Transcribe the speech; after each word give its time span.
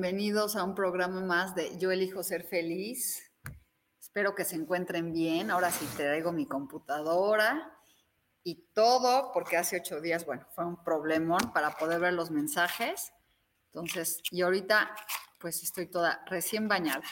Bienvenidos 0.00 0.56
a 0.56 0.64
un 0.64 0.74
programa 0.74 1.20
más 1.20 1.54
de 1.54 1.76
Yo 1.76 1.90
elijo 1.90 2.22
ser 2.22 2.44
feliz. 2.44 3.30
Espero 4.00 4.34
que 4.34 4.46
se 4.46 4.56
encuentren 4.56 5.12
bien. 5.12 5.50
Ahora 5.50 5.70
sí 5.70 5.84
traigo 5.94 6.32
mi 6.32 6.46
computadora 6.46 7.78
y 8.42 8.64
todo, 8.72 9.30
porque 9.34 9.58
hace 9.58 9.76
ocho 9.76 10.00
días, 10.00 10.24
bueno, 10.24 10.46
fue 10.54 10.64
un 10.64 10.82
problemón 10.82 11.52
para 11.52 11.76
poder 11.76 12.00
ver 12.00 12.14
los 12.14 12.30
mensajes. 12.30 13.12
Entonces, 13.66 14.22
y 14.30 14.40
ahorita 14.40 14.90
pues 15.38 15.62
estoy 15.62 15.84
toda 15.84 16.24
recién 16.28 16.66
bañada. 16.66 17.04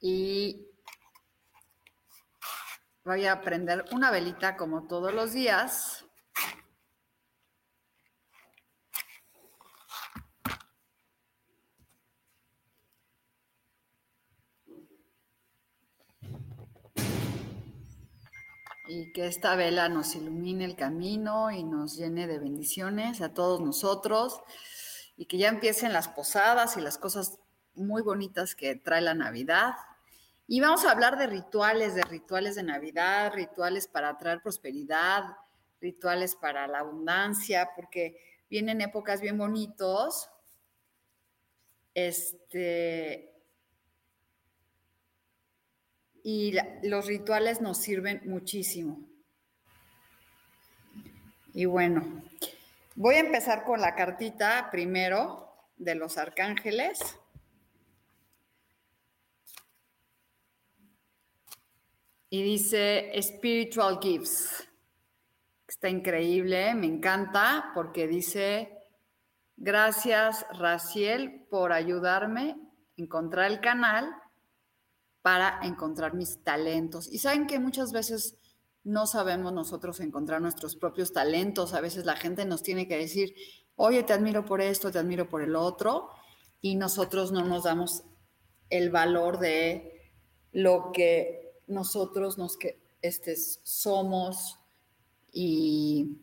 Y 0.00 0.68
voy 3.04 3.24
a 3.24 3.40
prender 3.40 3.86
una 3.92 4.10
velita 4.10 4.54
como 4.58 4.86
todos 4.86 5.14
los 5.14 5.32
días 5.32 6.04
que 19.12 19.26
esta 19.26 19.56
vela 19.56 19.88
nos 19.88 20.14
ilumine 20.14 20.64
el 20.64 20.76
camino 20.76 21.50
y 21.50 21.64
nos 21.64 21.96
llene 21.96 22.26
de 22.26 22.38
bendiciones 22.38 23.20
a 23.20 23.34
todos 23.34 23.60
nosotros 23.60 24.40
y 25.16 25.26
que 25.26 25.38
ya 25.38 25.48
empiecen 25.48 25.92
las 25.92 26.08
posadas 26.08 26.76
y 26.76 26.80
las 26.80 26.98
cosas 26.98 27.38
muy 27.74 28.02
bonitas 28.02 28.54
que 28.54 28.76
trae 28.76 29.00
la 29.00 29.14
Navidad. 29.14 29.74
Y 30.46 30.60
vamos 30.60 30.84
a 30.84 30.92
hablar 30.92 31.18
de 31.18 31.26
rituales, 31.26 31.94
de 31.94 32.02
rituales 32.02 32.54
de 32.54 32.62
Navidad, 32.62 33.32
rituales 33.34 33.86
para 33.86 34.16
traer 34.16 34.40
prosperidad, 34.42 35.24
rituales 35.80 36.36
para 36.36 36.66
la 36.66 36.80
abundancia, 36.80 37.70
porque 37.76 38.16
vienen 38.48 38.80
épocas 38.80 39.20
bien 39.20 39.38
bonitos. 39.38 40.30
Este, 41.94 43.37
y 46.22 46.54
los 46.82 47.06
rituales 47.06 47.60
nos 47.60 47.78
sirven 47.78 48.20
muchísimo. 48.24 49.08
Y 51.54 51.64
bueno, 51.64 52.22
voy 52.94 53.16
a 53.16 53.20
empezar 53.20 53.64
con 53.64 53.80
la 53.80 53.94
cartita 53.94 54.68
primero 54.70 55.48
de 55.76 55.94
los 55.94 56.18
arcángeles. 56.18 57.00
Y 62.30 62.42
dice 62.42 63.10
Spiritual 63.20 63.98
Gifts. 64.00 64.68
Está 65.66 65.88
increíble, 65.88 66.74
me 66.74 66.86
encanta 66.86 67.72
porque 67.74 68.06
dice, 68.06 68.78
gracias 69.56 70.46
Raciel 70.58 71.46
por 71.50 71.72
ayudarme 71.72 72.50
a 72.50 72.56
encontrar 72.96 73.50
el 73.50 73.60
canal 73.60 74.14
para 75.22 75.60
encontrar 75.62 76.14
mis 76.14 76.42
talentos. 76.42 77.08
Y 77.08 77.18
saben 77.18 77.46
que 77.46 77.58
muchas 77.58 77.92
veces 77.92 78.36
no 78.84 79.06
sabemos 79.06 79.52
nosotros 79.52 80.00
encontrar 80.00 80.40
nuestros 80.40 80.76
propios 80.76 81.12
talentos. 81.12 81.74
A 81.74 81.80
veces 81.80 82.06
la 82.06 82.16
gente 82.16 82.44
nos 82.44 82.62
tiene 82.62 82.88
que 82.88 82.96
decir, 82.96 83.34
oye, 83.76 84.02
te 84.02 84.12
admiro 84.12 84.44
por 84.44 84.60
esto, 84.60 84.90
te 84.90 84.98
admiro 84.98 85.28
por 85.28 85.42
el 85.42 85.56
otro, 85.56 86.10
y 86.60 86.74
nosotros 86.74 87.32
no 87.32 87.44
nos 87.44 87.64
damos 87.64 88.02
el 88.70 88.90
valor 88.90 89.38
de 89.38 90.12
lo 90.52 90.90
que 90.92 91.62
nosotros 91.66 92.38
nos 92.38 92.56
que, 92.56 92.80
este, 93.02 93.36
somos 93.36 94.58
y 95.32 96.18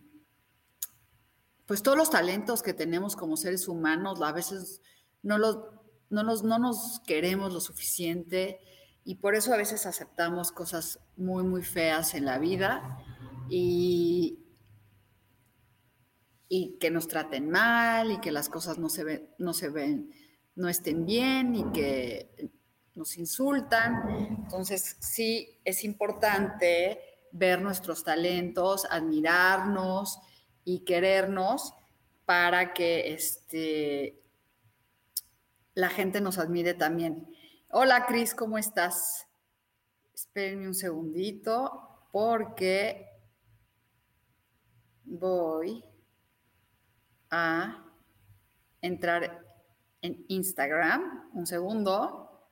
pues 1.65 1.81
todos 1.81 1.97
los 1.97 2.09
talentos 2.09 2.61
que 2.61 2.73
tenemos 2.73 3.15
como 3.15 3.37
seres 3.37 3.67
humanos, 3.67 4.21
a 4.21 4.31
veces 4.31 4.81
no, 5.23 5.37
los, 5.37 5.57
no, 6.09 6.23
nos, 6.23 6.43
no 6.43 6.59
nos 6.59 6.99
queremos 7.07 7.53
lo 7.53 7.59
suficiente 7.59 8.59
y 9.05 9.15
por 9.15 9.35
eso 9.35 9.53
a 9.53 9.57
veces 9.57 9.85
aceptamos 9.85 10.51
cosas 10.51 10.99
muy, 11.15 11.43
muy 11.43 11.61
feas 11.61 12.15
en 12.15 12.25
la 12.25 12.39
vida 12.39 12.97
y, 13.47 14.39
y 16.49 16.77
que 16.79 16.89
nos 16.89 17.07
traten 17.07 17.51
mal 17.51 18.11
y 18.11 18.19
que 18.19 18.31
las 18.31 18.49
cosas 18.49 18.79
no 18.79 18.89
se, 18.89 19.03
ven, 19.03 19.29
no 19.37 19.53
se 19.53 19.69
ven, 19.69 20.11
no 20.55 20.67
estén 20.67 21.05
bien 21.05 21.55
y 21.55 21.71
que 21.71 22.51
nos 22.95 23.15
insultan. 23.19 24.09
Entonces, 24.43 24.97
sí 24.99 25.59
es 25.63 25.83
importante 25.83 26.99
ver 27.31 27.61
nuestros 27.61 28.03
talentos, 28.03 28.87
admirarnos 28.89 30.19
y 30.63 30.79
querernos 30.79 31.75
para 32.25 32.73
que 32.73 33.13
este, 33.13 34.19
la 35.75 35.89
gente 35.89 36.21
nos 36.21 36.39
admire 36.39 36.73
también. 36.73 37.34
Hola 37.77 38.05
Cris, 38.05 38.33
¿cómo 38.33 38.57
estás? 38.57 39.27
Espérenme 40.13 40.65
un 40.65 40.73
segundito 40.73 42.07
porque 42.13 43.05
voy 45.03 45.83
a 47.29 47.83
entrar 48.79 49.45
en 50.01 50.23
Instagram. 50.29 51.31
Un 51.33 51.45
segundo. 51.45 52.49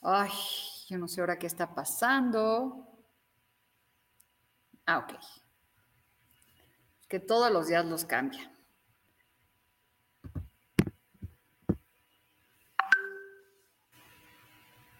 Ay, 0.00 0.32
yo 0.88 0.98
no 0.98 1.06
sé 1.06 1.20
ahora 1.20 1.38
qué 1.38 1.46
está 1.46 1.72
pasando. 1.72 2.85
Ah, 4.86 4.98
ok. 4.98 5.18
Que 7.08 7.18
todos 7.18 7.50
los 7.50 7.66
días 7.66 7.84
los 7.84 8.04
cambian. 8.04 8.52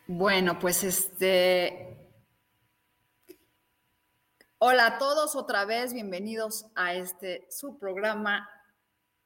Bueno, 0.09 0.59
pues 0.59 0.83
este... 0.83 1.93
Hola 4.59 4.87
a 4.87 4.99
todos 4.99 5.37
otra 5.37 5.65
vez, 5.67 5.93
bienvenidos 5.93 6.67
a 6.75 6.94
este 6.94 7.47
su 7.50 7.79
programa 7.79 8.49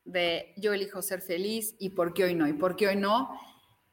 de 0.05 0.53
Yo 0.57 0.75
elijo 0.75 1.01
ser 1.03 1.23
feliz 1.23 1.75
y 1.79 1.91
por 1.91 2.13
qué 2.13 2.25
hoy 2.25 2.35
no. 2.35 2.47
Y 2.49 2.53
por 2.53 2.77
qué 2.77 2.89
hoy 2.89 2.97
no, 2.97 3.31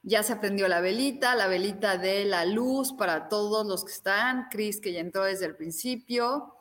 ya 0.01 0.23
se 0.23 0.33
aprendió 0.33 0.67
la 0.67 0.81
velita, 0.81 1.35
la 1.35 1.47
velita 1.47 1.97
de 1.97 2.25
la 2.25 2.45
luz 2.45 2.91
para 2.93 3.29
todos 3.29 3.65
los 3.65 3.85
que 3.85 3.91
están. 3.91 4.47
Cris, 4.49 4.81
que 4.81 4.91
ya 4.91 4.99
entró 4.99 5.23
desde 5.23 5.45
el 5.45 5.55
principio. 5.55 6.56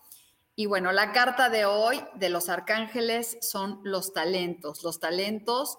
Y 0.59 0.65
bueno, 0.65 0.91
la 0.91 1.13
carta 1.13 1.51
de 1.51 1.67
hoy 1.67 2.03
de 2.15 2.31
los 2.31 2.49
arcángeles 2.49 3.37
son 3.43 3.79
los 3.85 4.15
talentos, 4.15 4.83
los 4.83 4.99
talentos 4.99 5.77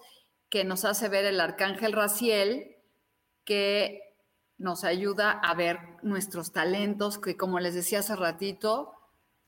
que 0.48 0.62
nos 0.62 0.84
hace 0.84 1.08
ver 1.08 1.24
el 1.24 1.40
arcángel 1.40 1.92
Raciel, 1.92 2.76
que 3.44 4.14
nos 4.56 4.84
ayuda 4.84 5.32
a 5.32 5.54
ver 5.54 5.80
nuestros 6.02 6.52
talentos, 6.52 7.18
que 7.18 7.36
como 7.36 7.58
les 7.58 7.74
decía 7.74 7.98
hace 7.98 8.14
ratito, 8.14 8.94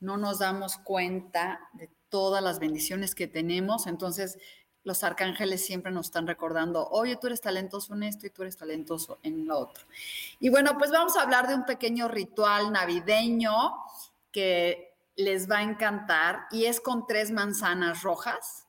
no 0.01 0.17
nos 0.17 0.39
damos 0.39 0.77
cuenta 0.77 1.61
de 1.73 1.89
todas 2.09 2.43
las 2.43 2.59
bendiciones 2.59 3.15
que 3.15 3.27
tenemos. 3.27 3.87
Entonces, 3.87 4.37
los 4.83 5.01
arcángeles 5.05 5.65
siempre 5.65 5.93
nos 5.93 6.07
están 6.07 6.27
recordando, 6.27 6.89
oye, 6.89 7.15
tú 7.15 7.27
eres 7.27 7.39
talentoso 7.39 7.93
en 7.93 8.03
esto 8.03 8.27
y 8.27 8.31
tú 8.31 8.41
eres 8.41 8.57
talentoso 8.57 9.19
en 9.23 9.45
lo 9.45 9.59
otro. 9.59 9.85
Y 10.41 10.49
bueno, 10.49 10.77
pues 10.77 10.91
vamos 10.91 11.15
a 11.15 11.21
hablar 11.21 11.47
de 11.47 11.55
un 11.55 11.65
pequeño 11.65 12.09
ritual 12.09 12.73
navideño 12.73 13.53
que 14.29 14.90
les 15.15 15.49
va 15.49 15.57
a 15.57 15.63
encantar 15.63 16.47
y 16.51 16.65
es 16.65 16.79
con 16.81 17.05
tres 17.07 17.31
manzanas 17.31 18.03
rojas. 18.03 18.67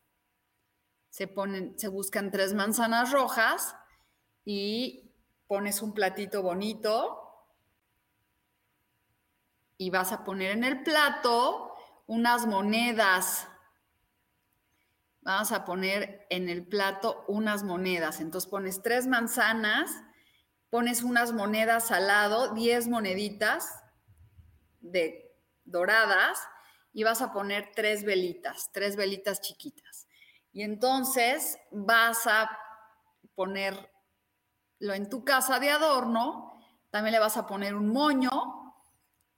Se 1.10 1.26
ponen, 1.28 1.78
se 1.78 1.88
buscan 1.88 2.30
tres 2.30 2.54
manzanas 2.54 3.12
rojas 3.12 3.74
y 4.44 5.14
pones 5.46 5.82
un 5.82 5.92
platito 5.92 6.42
bonito 6.42 7.18
y 9.76 9.90
vas 9.90 10.12
a 10.12 10.24
poner 10.24 10.52
en 10.52 10.64
el 10.64 10.82
plato 10.82 11.74
unas 12.06 12.46
monedas 12.46 13.48
vamos 15.22 15.52
a 15.52 15.64
poner 15.64 16.26
en 16.30 16.48
el 16.48 16.66
plato 16.66 17.24
unas 17.28 17.62
monedas. 17.62 18.20
Entonces 18.20 18.50
pones 18.50 18.82
tres 18.82 19.06
manzanas, 19.06 19.90
pones 20.70 21.02
unas 21.02 21.32
monedas 21.32 21.90
al 21.90 22.08
lado, 22.08 22.54
diez 22.54 22.88
moneditas 22.88 23.82
de 24.80 25.21
doradas 25.64 26.38
y 26.92 27.04
vas 27.04 27.22
a 27.22 27.32
poner 27.32 27.72
tres 27.74 28.04
velitas, 28.04 28.70
tres 28.72 28.96
velitas 28.96 29.40
chiquitas. 29.40 30.06
Y 30.52 30.62
entonces 30.62 31.58
vas 31.70 32.26
a 32.26 32.50
ponerlo 33.34 33.88
en 34.80 35.08
tu 35.08 35.24
casa 35.24 35.58
de 35.58 35.70
adorno, 35.70 36.60
también 36.90 37.12
le 37.12 37.20
vas 37.20 37.36
a 37.36 37.46
poner 37.46 37.74
un 37.74 37.88
moño. 37.88 38.30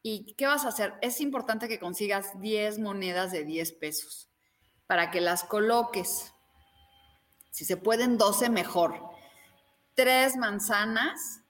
¿Y 0.02 0.34
qué 0.34 0.46
vas 0.46 0.64
a 0.64 0.68
hacer? 0.68 0.94
Es 1.00 1.20
importante 1.20 1.68
que 1.68 1.78
consigas 1.78 2.38
10 2.40 2.80
monedas 2.80 3.32
de 3.32 3.44
10 3.44 3.72
pesos 3.74 4.28
para 4.86 5.10
que 5.10 5.20
las 5.20 5.44
coloques. 5.44 6.34
Si 7.50 7.64
se 7.64 7.76
pueden 7.76 8.18
12, 8.18 8.50
mejor. 8.50 9.00
Tres 9.94 10.36
manzanas, 10.36 11.40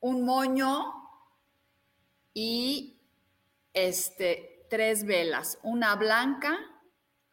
un 0.00 0.24
moño 0.24 0.92
y 2.34 2.93
este, 3.74 4.66
tres 4.70 5.04
velas, 5.04 5.58
una 5.62 5.94
blanca, 5.96 6.58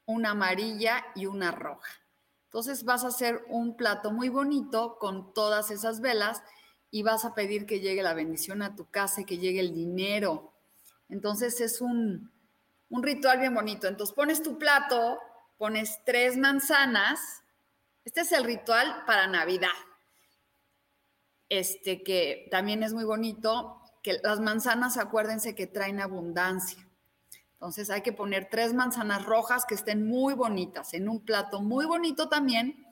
una 0.05 0.31
amarilla 0.31 1.05
y 1.15 1.25
una 1.27 1.51
roja. 1.51 1.91
Entonces 2.45 2.83
vas 2.83 3.05
a 3.05 3.07
hacer 3.07 3.45
un 3.47 3.77
plato 3.77 4.11
muy 4.11 4.27
bonito 4.27 4.97
con 4.99 5.33
todas 5.33 5.71
esas 5.71 6.01
velas 6.01 6.43
y 6.89 7.03
vas 7.03 7.23
a 7.23 7.33
pedir 7.33 7.65
que 7.65 7.79
llegue 7.79 8.03
la 8.03 8.13
bendición 8.13 8.61
a 8.61 8.75
tu 8.75 8.89
casa 8.89 9.21
y 9.21 9.25
que 9.25 9.37
llegue 9.37 9.61
el 9.61 9.73
dinero. 9.73 10.53
Entonces 11.07 11.61
es 11.61 11.79
un, 11.79 12.29
un 12.89 13.03
ritual 13.03 13.39
bien 13.39 13.53
bonito. 13.53 13.87
Entonces 13.87 14.13
pones 14.13 14.43
tu 14.43 14.57
plato, 14.57 15.17
pones 15.57 15.99
tres 16.05 16.37
manzanas. 16.37 17.19
Este 18.03 18.21
es 18.21 18.31
el 18.33 18.43
ritual 18.43 19.05
para 19.05 19.27
Navidad. 19.27 19.69
Este 21.47 22.03
que 22.03 22.47
también 22.51 22.83
es 22.83 22.93
muy 22.93 23.05
bonito, 23.05 23.80
que 24.01 24.19
las 24.23 24.39
manzanas, 24.39 24.97
acuérdense 24.97 25.55
que 25.55 25.67
traen 25.67 25.99
abundancia. 25.99 26.87
Entonces 27.53 27.89
hay 27.89 28.01
que 28.01 28.13
poner 28.13 28.49
tres 28.49 28.73
manzanas 28.73 29.25
rojas 29.25 29.65
que 29.65 29.75
estén 29.75 30.07
muy 30.07 30.33
bonitas 30.33 30.93
en 30.93 31.07
un 31.07 31.23
plato 31.23 31.61
muy 31.61 31.85
bonito 31.85 32.27
también. 32.27 32.87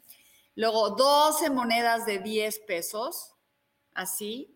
Luego 0.56 0.92
12 0.92 1.50
monedas 1.50 2.06
de 2.06 2.20
10 2.20 2.60
pesos, 2.68 3.36
así. 3.94 4.56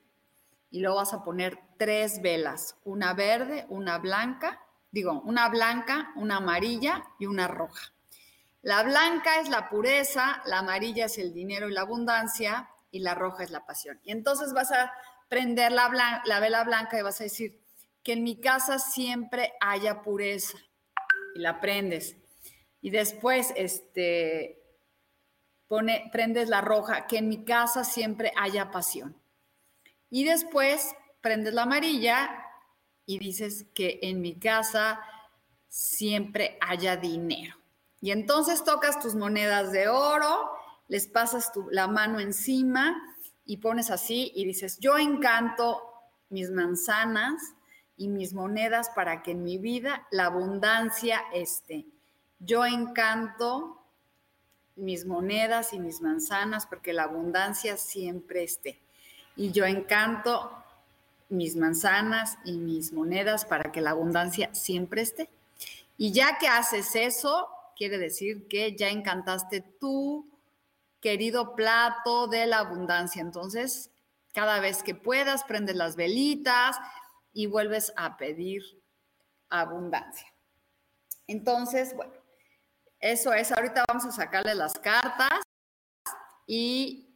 Y 0.70 0.82
luego 0.82 0.98
vas 0.98 1.14
a 1.14 1.24
poner 1.24 1.60
tres 1.78 2.22
velas, 2.22 2.78
una 2.84 3.14
verde, 3.14 3.66
una 3.70 3.98
blanca 3.98 4.60
digo, 4.94 5.22
una 5.26 5.50
blanca, 5.50 6.14
una 6.16 6.38
amarilla 6.38 7.04
y 7.20 7.26
una 7.26 7.48
roja. 7.48 7.92
La 8.62 8.84
blanca 8.84 9.42
es 9.42 9.50
la 9.50 9.68
pureza, 9.68 10.42
la 10.46 10.60
amarilla 10.60 11.06
es 11.06 11.18
el 11.18 11.34
dinero 11.34 11.68
y 11.68 11.74
la 11.74 11.82
abundancia 11.82 12.70
y 12.92 13.00
la 13.00 13.16
roja 13.16 13.44
es 13.44 13.50
la 13.50 13.66
pasión. 13.66 14.00
Y 14.04 14.12
entonces 14.12 14.54
vas 14.54 14.72
a 14.72 14.94
prender 15.34 15.72
la, 15.72 16.22
la 16.26 16.40
vela 16.40 16.64
blanca 16.64 17.00
y 17.00 17.02
vas 17.02 17.20
a 17.20 17.24
decir 17.24 17.60
que 18.04 18.14
en 18.14 18.24
mi 18.24 18.40
casa 18.40 18.78
siempre 18.78 19.54
haya 19.62 20.04
pureza 20.04 20.60
y 21.34 21.40
la 21.40 21.60
prendes. 21.60 22.16
Y 22.82 22.92
después 22.92 23.52
este, 23.56 24.62
pone, 25.68 26.08
prendes 26.12 26.50
la 26.50 26.62
roja, 26.62 27.08
que 27.08 27.18
en 27.18 27.30
mi 27.30 27.44
casa 27.46 27.84
siempre 27.84 28.32
haya 28.38 28.70
pasión. 28.70 29.20
Y 30.12 30.24
después 30.24 30.94
prendes 31.20 31.56
la 31.56 31.64
amarilla 31.64 32.30
y 33.08 33.18
dices 33.18 33.66
que 33.74 34.02
en 34.04 34.22
mi 34.22 34.38
casa 34.38 35.02
siempre 35.68 36.60
haya 36.62 36.96
dinero. 36.96 37.58
Y 38.02 38.12
entonces 38.12 38.64
tocas 38.64 39.00
tus 39.00 39.16
monedas 39.16 39.72
de 39.72 39.88
oro, 39.88 40.52
les 40.88 41.08
pasas 41.08 41.52
la 41.72 41.88
mano 41.88 42.20
encima 42.20 43.02
y 43.46 43.58
pones 43.58 43.92
así 43.92 44.32
y 44.36 44.46
dices, 44.46 44.80
yo 44.80 44.98
encanto 44.98 45.82
mis 46.30 46.50
manzanas 46.50 47.54
y 47.98 48.08
mis 48.08 48.34
monedas 48.34 48.90
para 48.90 49.22
que 49.22 49.32
en 49.32 49.44
mi 49.44 49.58
vida 49.58 50.08
la 50.12 50.26
abundancia 50.26 51.22
esté. 51.34 51.86
Yo 52.40 52.66
encanto 52.66 53.84
mis 54.76 55.06
monedas 55.06 55.74
y 55.74 55.80
mis 55.80 56.02
manzanas 56.02 56.66
porque 56.66 56.94
la 56.94 57.04
abundancia 57.04 57.78
siempre 57.78 58.44
esté. 58.44 58.80
Y 59.36 59.52
yo 59.52 59.66
encanto 59.66 60.52
mis 61.30 61.56
manzanas 61.56 62.38
y 62.46 62.58
mis 62.58 62.94
monedas 62.94 63.46
para 63.46 63.72
que 63.72 63.82
la 63.82 63.92
abundancia 63.92 64.54
siempre 64.54 65.02
esté. 65.02 65.30
Y 65.98 66.12
ya 66.12 66.38
que 66.38 66.48
haces 66.48 66.96
eso, 66.96 67.48
quiere 67.76 67.98
decir 67.98 68.48
que 68.48 68.76
ya 68.76 68.90
encantaste 68.90 69.62
tu 69.62 70.28
querido 71.04 71.54
plato 71.54 72.28
de 72.28 72.48
la 72.48 72.60
abundancia. 72.60 73.22
Entonces, 73.22 73.92
cada 74.34 74.62
vez 74.62 74.82
que 74.82 74.96
puedas, 74.96 75.44
prendes 75.44 75.76
las 75.76 75.98
velitas 75.98 76.78
y 77.34 77.46
vuelves 77.48 77.92
a 77.98 78.16
pedir 78.16 78.64
abundancia. 79.50 80.34
Entonces, 81.28 81.94
bueno, 81.94 82.14
eso 83.00 83.34
es. 83.34 83.52
Ahorita 83.52 83.84
vamos 83.88 84.06
a 84.06 84.12
sacarle 84.12 84.56
las 84.56 84.74
cartas 84.74 85.42
y 86.48 87.10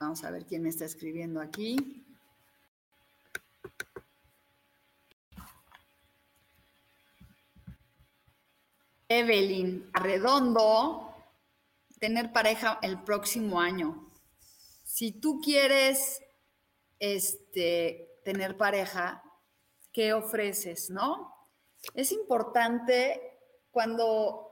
Vamos 0.00 0.22
a 0.22 0.30
ver 0.30 0.46
quién 0.46 0.62
me 0.62 0.68
está 0.68 0.84
escribiendo 0.84 1.40
aquí. 1.40 2.06
Evelyn 9.08 9.90
Arredondo, 9.94 11.14
tener 11.98 12.32
pareja 12.32 12.78
el 12.82 13.02
próximo 13.02 13.60
año. 13.60 14.10
Si 14.84 15.12
tú 15.12 15.40
quieres 15.40 16.22
este, 16.98 18.20
tener 18.24 18.56
pareja, 18.56 19.22
¿qué 19.92 20.12
ofreces, 20.12 20.90
no? 20.90 21.34
Es 21.94 22.12
importante 22.12 23.38
cuando 23.70 24.48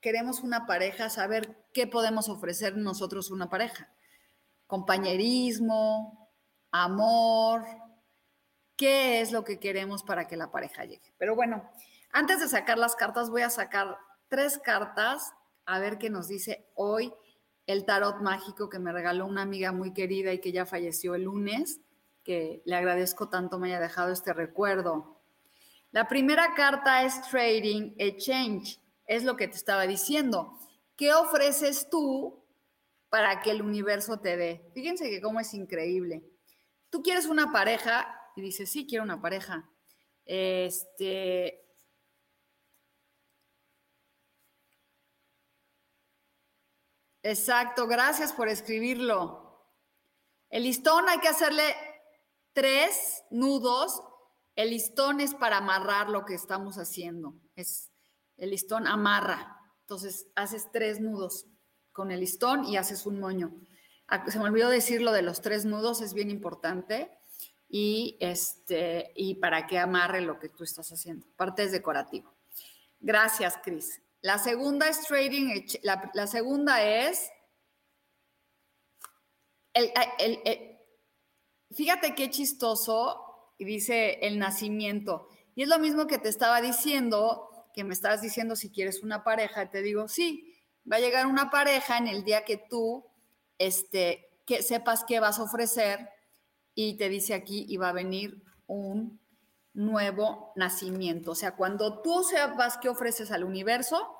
queremos 0.00 0.40
una 0.40 0.66
pareja 0.66 1.10
saber 1.10 1.68
qué 1.72 1.86
podemos 1.86 2.28
ofrecer 2.28 2.76
nosotros 2.76 3.30
una 3.30 3.48
pareja 3.48 3.92
compañerismo, 4.70 6.30
amor, 6.70 7.64
qué 8.76 9.20
es 9.20 9.32
lo 9.32 9.42
que 9.42 9.58
queremos 9.58 10.04
para 10.04 10.28
que 10.28 10.36
la 10.36 10.52
pareja 10.52 10.84
llegue. 10.84 11.12
Pero 11.18 11.34
bueno, 11.34 11.68
antes 12.12 12.40
de 12.40 12.48
sacar 12.48 12.78
las 12.78 12.96
cartas, 12.96 13.30
voy 13.30 13.42
a 13.42 13.50
sacar 13.50 13.98
tres 14.28 14.58
cartas 14.58 15.32
a 15.66 15.78
ver 15.78 15.98
qué 15.98 16.10
nos 16.10 16.28
dice 16.28 16.66
hoy 16.74 17.12
el 17.66 17.84
tarot 17.84 18.20
mágico 18.20 18.68
que 18.68 18.78
me 18.78 18.92
regaló 18.92 19.26
una 19.26 19.42
amiga 19.42 19.72
muy 19.72 19.92
querida 19.92 20.32
y 20.32 20.40
que 20.40 20.52
ya 20.52 20.66
falleció 20.66 21.14
el 21.14 21.24
lunes, 21.24 21.80
que 22.24 22.62
le 22.64 22.76
agradezco 22.76 23.28
tanto 23.28 23.58
me 23.58 23.68
haya 23.68 23.80
dejado 23.80 24.12
este 24.12 24.32
recuerdo. 24.32 25.20
La 25.92 26.08
primera 26.08 26.54
carta 26.54 27.04
es 27.04 27.20
Trading 27.28 27.94
Exchange, 27.98 28.80
es 29.06 29.24
lo 29.24 29.36
que 29.36 29.48
te 29.48 29.56
estaba 29.56 29.86
diciendo. 29.86 30.58
¿Qué 30.96 31.12
ofreces 31.12 31.88
tú 31.90 32.40
para 33.10 33.42
que 33.42 33.50
el 33.50 33.60
universo 33.60 34.20
te 34.20 34.36
dé. 34.36 34.70
Fíjense 34.72 35.10
que 35.10 35.20
cómo 35.20 35.40
es 35.40 35.52
increíble. 35.52 36.22
Tú 36.88 37.02
quieres 37.02 37.26
una 37.26 37.52
pareja 37.52 38.16
y 38.36 38.40
dices, 38.40 38.70
sí, 38.70 38.86
quiero 38.86 39.04
una 39.04 39.20
pareja. 39.20 39.68
Este. 40.24 41.66
Exacto, 47.22 47.86
gracias 47.86 48.32
por 48.32 48.48
escribirlo. 48.48 49.66
El 50.48 50.64
listón 50.64 51.08
hay 51.08 51.18
que 51.18 51.28
hacerle 51.28 51.62
tres 52.52 53.22
nudos. 53.30 54.02
El 54.56 54.70
listón 54.70 55.20
es 55.20 55.34
para 55.34 55.58
amarrar 55.58 56.08
lo 56.08 56.24
que 56.24 56.34
estamos 56.34 56.76
haciendo. 56.76 57.34
Es 57.56 57.90
el 58.36 58.50
listón 58.50 58.86
amarra. 58.86 59.58
Entonces 59.82 60.26
haces 60.34 60.70
tres 60.72 61.00
nudos 61.00 61.46
con 61.92 62.10
el 62.10 62.20
listón 62.20 62.64
y 62.64 62.76
haces 62.76 63.06
un 63.06 63.20
moño. 63.20 63.54
Ah, 64.08 64.24
se 64.28 64.38
me 64.38 64.46
olvidó 64.46 64.68
decir 64.70 65.02
lo 65.02 65.12
de 65.12 65.22
los 65.22 65.40
tres 65.40 65.64
nudos, 65.64 66.00
es 66.00 66.14
bien 66.14 66.30
importante. 66.30 67.10
Y, 67.68 68.16
este, 68.20 69.12
y 69.14 69.36
para 69.36 69.68
que 69.68 69.78
amarre 69.78 70.22
lo 70.22 70.40
que 70.40 70.48
tú 70.48 70.64
estás 70.64 70.90
haciendo. 70.90 71.26
Parte 71.36 71.62
es 71.62 71.70
decorativo. 71.70 72.34
Gracias, 72.98 73.58
Cris. 73.62 74.02
La 74.22 74.38
segunda 74.38 74.88
es 74.88 75.00
trading, 75.06 75.64
la, 75.82 76.26
segunda 76.26 76.82
es 76.84 77.30
fíjate 81.70 82.14
qué 82.14 82.30
chistoso, 82.30 83.54
dice 83.58 84.18
el 84.22 84.38
nacimiento. 84.38 85.28
Y 85.54 85.62
es 85.62 85.68
lo 85.68 85.78
mismo 85.78 86.06
que 86.06 86.18
te 86.18 86.28
estaba 86.28 86.60
diciendo, 86.60 87.48
que 87.74 87.84
me 87.84 87.94
estabas 87.94 88.22
diciendo 88.22 88.56
si 88.56 88.70
quieres 88.70 89.02
una 89.02 89.24
pareja, 89.24 89.70
te 89.70 89.82
digo, 89.82 90.08
sí, 90.08 90.54
va 90.90 90.96
a 90.96 91.00
llegar 91.00 91.26
una 91.26 91.50
pareja 91.50 91.98
en 91.98 92.08
el 92.08 92.24
día 92.24 92.44
que 92.44 92.56
tú 92.56 93.06
este, 93.58 94.30
que 94.46 94.62
sepas 94.62 95.04
qué 95.04 95.20
vas 95.20 95.38
a 95.38 95.44
ofrecer 95.44 96.08
y 96.74 96.96
te 96.96 97.08
dice 97.08 97.34
aquí 97.34 97.66
y 97.68 97.76
va 97.76 97.90
a 97.90 97.92
venir 97.92 98.42
un 98.66 99.20
nuevo 99.84 100.52
nacimiento. 100.56 101.32
O 101.32 101.34
sea, 101.34 101.56
cuando 101.56 102.02
tú 102.02 102.22
sepas 102.22 102.78
qué 102.78 102.88
ofreces 102.88 103.30
al 103.30 103.44
universo, 103.44 104.16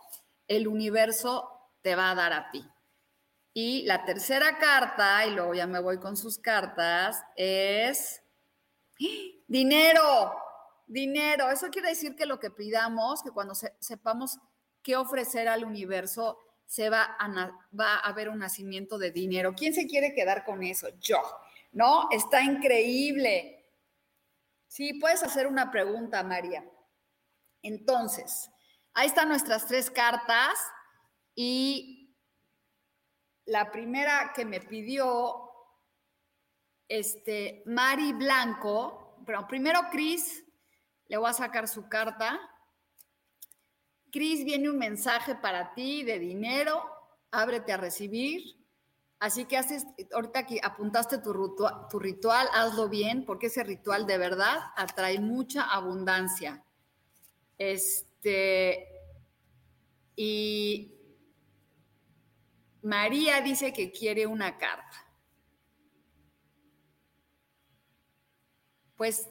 el 0.48 0.66
universo 0.68 1.48
te 1.82 1.94
va 1.94 2.10
a 2.10 2.14
dar 2.14 2.32
a 2.32 2.50
ti. 2.50 2.64
Y 3.52 3.82
la 3.82 4.04
tercera 4.04 4.58
carta, 4.58 5.26
y 5.26 5.34
luego 5.34 5.54
ya 5.54 5.66
me 5.66 5.80
voy 5.80 5.98
con 5.98 6.16
sus 6.16 6.38
cartas, 6.38 7.22
es 7.36 8.22
dinero, 9.48 10.34
dinero. 10.86 11.50
Eso 11.50 11.68
quiere 11.68 11.88
decir 11.88 12.14
que 12.14 12.26
lo 12.26 12.38
que 12.38 12.50
pidamos, 12.50 13.22
que 13.22 13.30
cuando 13.30 13.54
sepamos 13.80 14.38
qué 14.82 14.96
ofrecer 14.96 15.48
al 15.48 15.64
universo, 15.64 16.38
se 16.64 16.88
va 16.88 17.16
a, 17.18 17.28
va 17.78 17.94
a 17.96 18.08
haber 18.08 18.28
un 18.28 18.38
nacimiento 18.38 18.98
de 18.98 19.10
dinero. 19.10 19.54
¿Quién 19.56 19.74
se 19.74 19.86
quiere 19.86 20.14
quedar 20.14 20.44
con 20.44 20.62
eso? 20.62 20.88
Yo, 21.00 21.20
¿no? 21.72 22.08
Está 22.12 22.42
increíble. 22.42 23.59
Sí, 24.70 24.94
puedes 24.94 25.20
hacer 25.24 25.48
una 25.48 25.68
pregunta, 25.72 26.22
María. 26.22 26.64
Entonces, 27.60 28.48
ahí 28.94 29.08
están 29.08 29.28
nuestras 29.28 29.66
tres 29.66 29.90
cartas 29.90 30.54
y 31.34 32.16
la 33.46 33.72
primera 33.72 34.32
que 34.32 34.44
me 34.44 34.60
pidió 34.60 35.50
este 36.86 37.64
Mari 37.66 38.12
Blanco, 38.12 39.16
pero 39.26 39.44
primero 39.48 39.88
Cris, 39.90 40.44
le 41.08 41.16
voy 41.16 41.30
a 41.30 41.34
sacar 41.34 41.66
su 41.66 41.88
carta. 41.88 42.40
Cris, 44.12 44.44
viene 44.44 44.70
un 44.70 44.78
mensaje 44.78 45.34
para 45.34 45.74
ti 45.74 46.04
de 46.04 46.20
dinero, 46.20 46.88
ábrete 47.32 47.72
a 47.72 47.76
recibir. 47.76 48.59
Así 49.20 49.44
que 49.44 49.56
haces, 49.56 49.86
ahorita 50.12 50.46
que 50.46 50.58
apuntaste 50.62 51.18
tu, 51.18 51.54
tu 51.90 51.98
ritual, 51.98 52.48
hazlo 52.52 52.88
bien, 52.88 53.24
porque 53.24 53.46
ese 53.46 53.62
ritual 53.62 54.06
de 54.06 54.18
verdad 54.18 54.58
atrae 54.76 55.20
mucha 55.20 55.62
abundancia. 55.62 56.64
Este, 57.58 58.88
y 60.16 60.94
María 62.82 63.40
dice 63.42 63.72
que 63.72 63.92
quiere 63.92 64.26
una 64.26 64.58
carta. 64.58 65.06
Pues, 68.96 69.28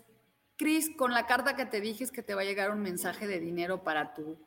Cris, 0.55 0.89
con 0.98 1.12
la 1.13 1.25
carta 1.25 1.55
que 1.55 1.65
te 1.65 1.81
dije 1.81 2.03
es 2.03 2.12
que 2.12 2.24
te 2.24 2.36
va 2.36 2.41
a 2.41 2.46
llegar 2.46 2.72
un 2.72 2.81
mensaje 2.81 3.27
de 3.27 3.39
dinero 3.39 3.84
para 3.84 4.13
tu 4.13 4.38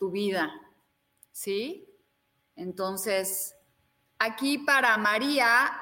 tu 0.00 0.10
vida, 0.10 0.50
¿sí? 1.30 1.86
Entonces, 2.56 3.54
aquí 4.20 4.58
para 4.58 4.96
María 4.98 5.72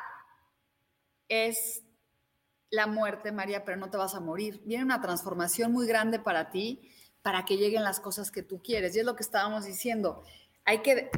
es 1.29 1.83
la 2.71 2.87
muerte, 2.87 3.33
María, 3.33 3.65
pero 3.65 3.77
no 3.77 3.91
te 3.91 3.99
vas 3.99 4.15
a 4.15 4.21
morir. 4.21 4.63
Viene 4.65 4.85
una 4.85 5.01
transformación 5.01 5.73
muy 5.73 5.87
grande 5.87 6.19
para 6.19 6.51
ti, 6.51 6.91
para 7.21 7.45
que 7.45 7.57
lleguen 7.57 7.83
las 7.83 8.01
cosas 8.01 8.31
que 8.31 8.43
tú 8.43 8.63
quieres. 8.63 8.95
Y 8.97 9.01
es 9.01 9.05
lo 9.05 9.17
que 9.17 9.23
estábamos 9.23 9.65
diciendo. 9.65 10.23
Hay 10.65 10.79
que, 10.79 11.11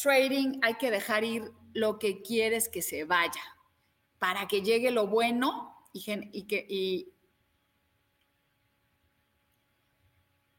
trading, 0.00 0.60
hay 0.62 0.74
que 0.74 0.90
dejar 0.90 1.24
ir 1.24 1.50
lo 1.74 1.98
que 1.98 2.22
quieres 2.22 2.68
que 2.68 2.80
se 2.80 3.04
vaya, 3.04 3.42
para 4.18 4.46
que 4.48 4.62
llegue 4.62 4.90
lo 4.90 5.06
bueno 5.06 5.84
y, 5.92 6.02
que, 6.46 6.66
y, 6.68 7.12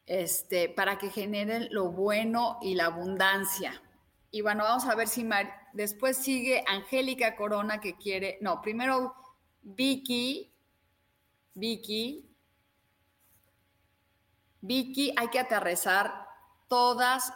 este, 0.06 0.70
para 0.70 0.98
que 0.98 1.10
generen 1.10 1.70
lo 1.72 1.92
bueno 1.92 2.58
y 2.62 2.76
la 2.76 2.88
abundancia. 2.88 3.82
Y 4.32 4.42
bueno, 4.42 4.64
vamos 4.64 4.86
a 4.86 4.96
ver 4.96 5.08
si 5.08 5.28
después 5.74 6.18
sigue 6.18 6.64
Angélica 6.68 7.36
Corona 7.36 7.80
que 7.80 7.96
quiere, 7.96 8.38
no, 8.42 8.62
primero 8.62 9.16
Vicky, 9.62 10.54
Vicky, 11.54 12.30
Vicky, 14.62 15.14
hay 15.18 15.30
que 15.30 15.40
aterrizar 15.40 16.28
todas, 16.68 17.34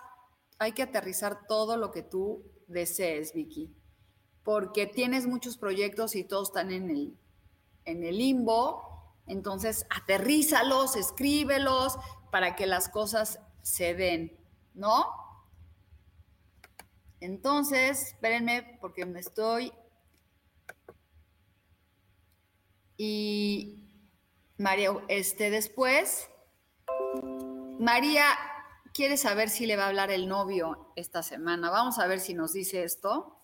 hay 0.60 0.74
que 0.74 0.84
aterrizar 0.84 1.48
todo 1.48 1.78
lo 1.78 1.92
que 1.92 2.04
tú 2.04 2.44
desees, 2.68 3.34
Vicky, 3.34 3.74
porque 4.44 4.86
tienes 4.86 5.26
muchos 5.26 5.58
proyectos 5.58 6.16
y 6.16 6.24
todos 6.24 6.50
están 6.50 6.72
en 6.72 6.90
el, 6.90 7.18
en 7.86 8.04
el 8.04 8.18
limbo, 8.18 9.16
entonces 9.26 9.86
aterrízalos, 9.90 10.96
escríbelos, 10.96 11.98
para 12.32 12.56
que 12.56 12.66
las 12.66 12.90
cosas 12.90 13.40
se 13.62 13.94
den, 13.94 14.38
¿no? 14.74 15.23
Entonces, 17.24 18.08
espérenme 18.08 18.78
porque 18.82 19.06
me 19.06 19.20
estoy... 19.22 19.72
Y 22.98 23.90
María, 24.58 24.92
este 25.08 25.50
después, 25.50 26.30
María 27.80 28.26
quiere 28.94 29.18
saber 29.18 29.50
si 29.50 29.66
le 29.66 29.76
va 29.76 29.86
a 29.86 29.88
hablar 29.88 30.12
el 30.12 30.28
novio 30.28 30.92
esta 30.96 31.24
semana. 31.24 31.70
Vamos 31.70 31.98
a 31.98 32.08
ver 32.08 32.20
si 32.20 32.34
nos 32.34 32.54
dice 32.54 32.84
esto, 32.84 33.40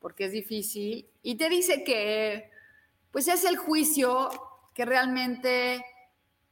porque 0.00 0.26
es 0.26 0.32
difícil. 0.32 1.08
Y 1.22 1.36
te 1.36 1.48
dice 1.48 1.84
que, 1.84 2.50
pues 3.12 3.28
es 3.28 3.44
el 3.44 3.56
juicio 3.56 4.28
que 4.74 4.84
realmente 4.84 5.84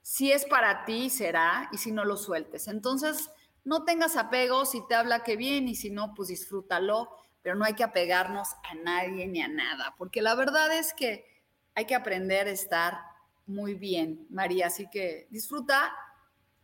si 0.02 0.30
es 0.32 0.44
para 0.44 0.84
ti, 0.84 1.10
será, 1.10 1.68
y 1.72 1.78
si 1.78 1.90
no 1.90 2.04
lo 2.04 2.16
sueltes. 2.16 2.68
Entonces, 2.68 3.30
no 3.64 3.84
tengas 3.84 4.16
apego, 4.16 4.64
si 4.66 4.86
te 4.86 4.94
habla 4.94 5.22
que 5.22 5.36
bien, 5.36 5.68
y 5.68 5.74
si 5.74 5.90
no, 5.90 6.14
pues 6.14 6.28
disfrútalo, 6.28 7.10
pero 7.42 7.56
no 7.56 7.64
hay 7.64 7.74
que 7.74 7.84
apegarnos 7.84 8.48
a 8.70 8.74
nadie 8.74 9.26
ni 9.26 9.40
a 9.40 9.48
nada, 9.48 9.94
porque 9.98 10.22
la 10.22 10.34
verdad 10.34 10.76
es 10.76 10.94
que 10.94 11.26
hay 11.74 11.86
que 11.86 11.94
aprender 11.94 12.46
a 12.46 12.50
estar 12.50 13.00
muy 13.46 13.74
bien, 13.74 14.26
María, 14.30 14.68
así 14.68 14.88
que 14.90 15.26
disfruta, 15.30 15.92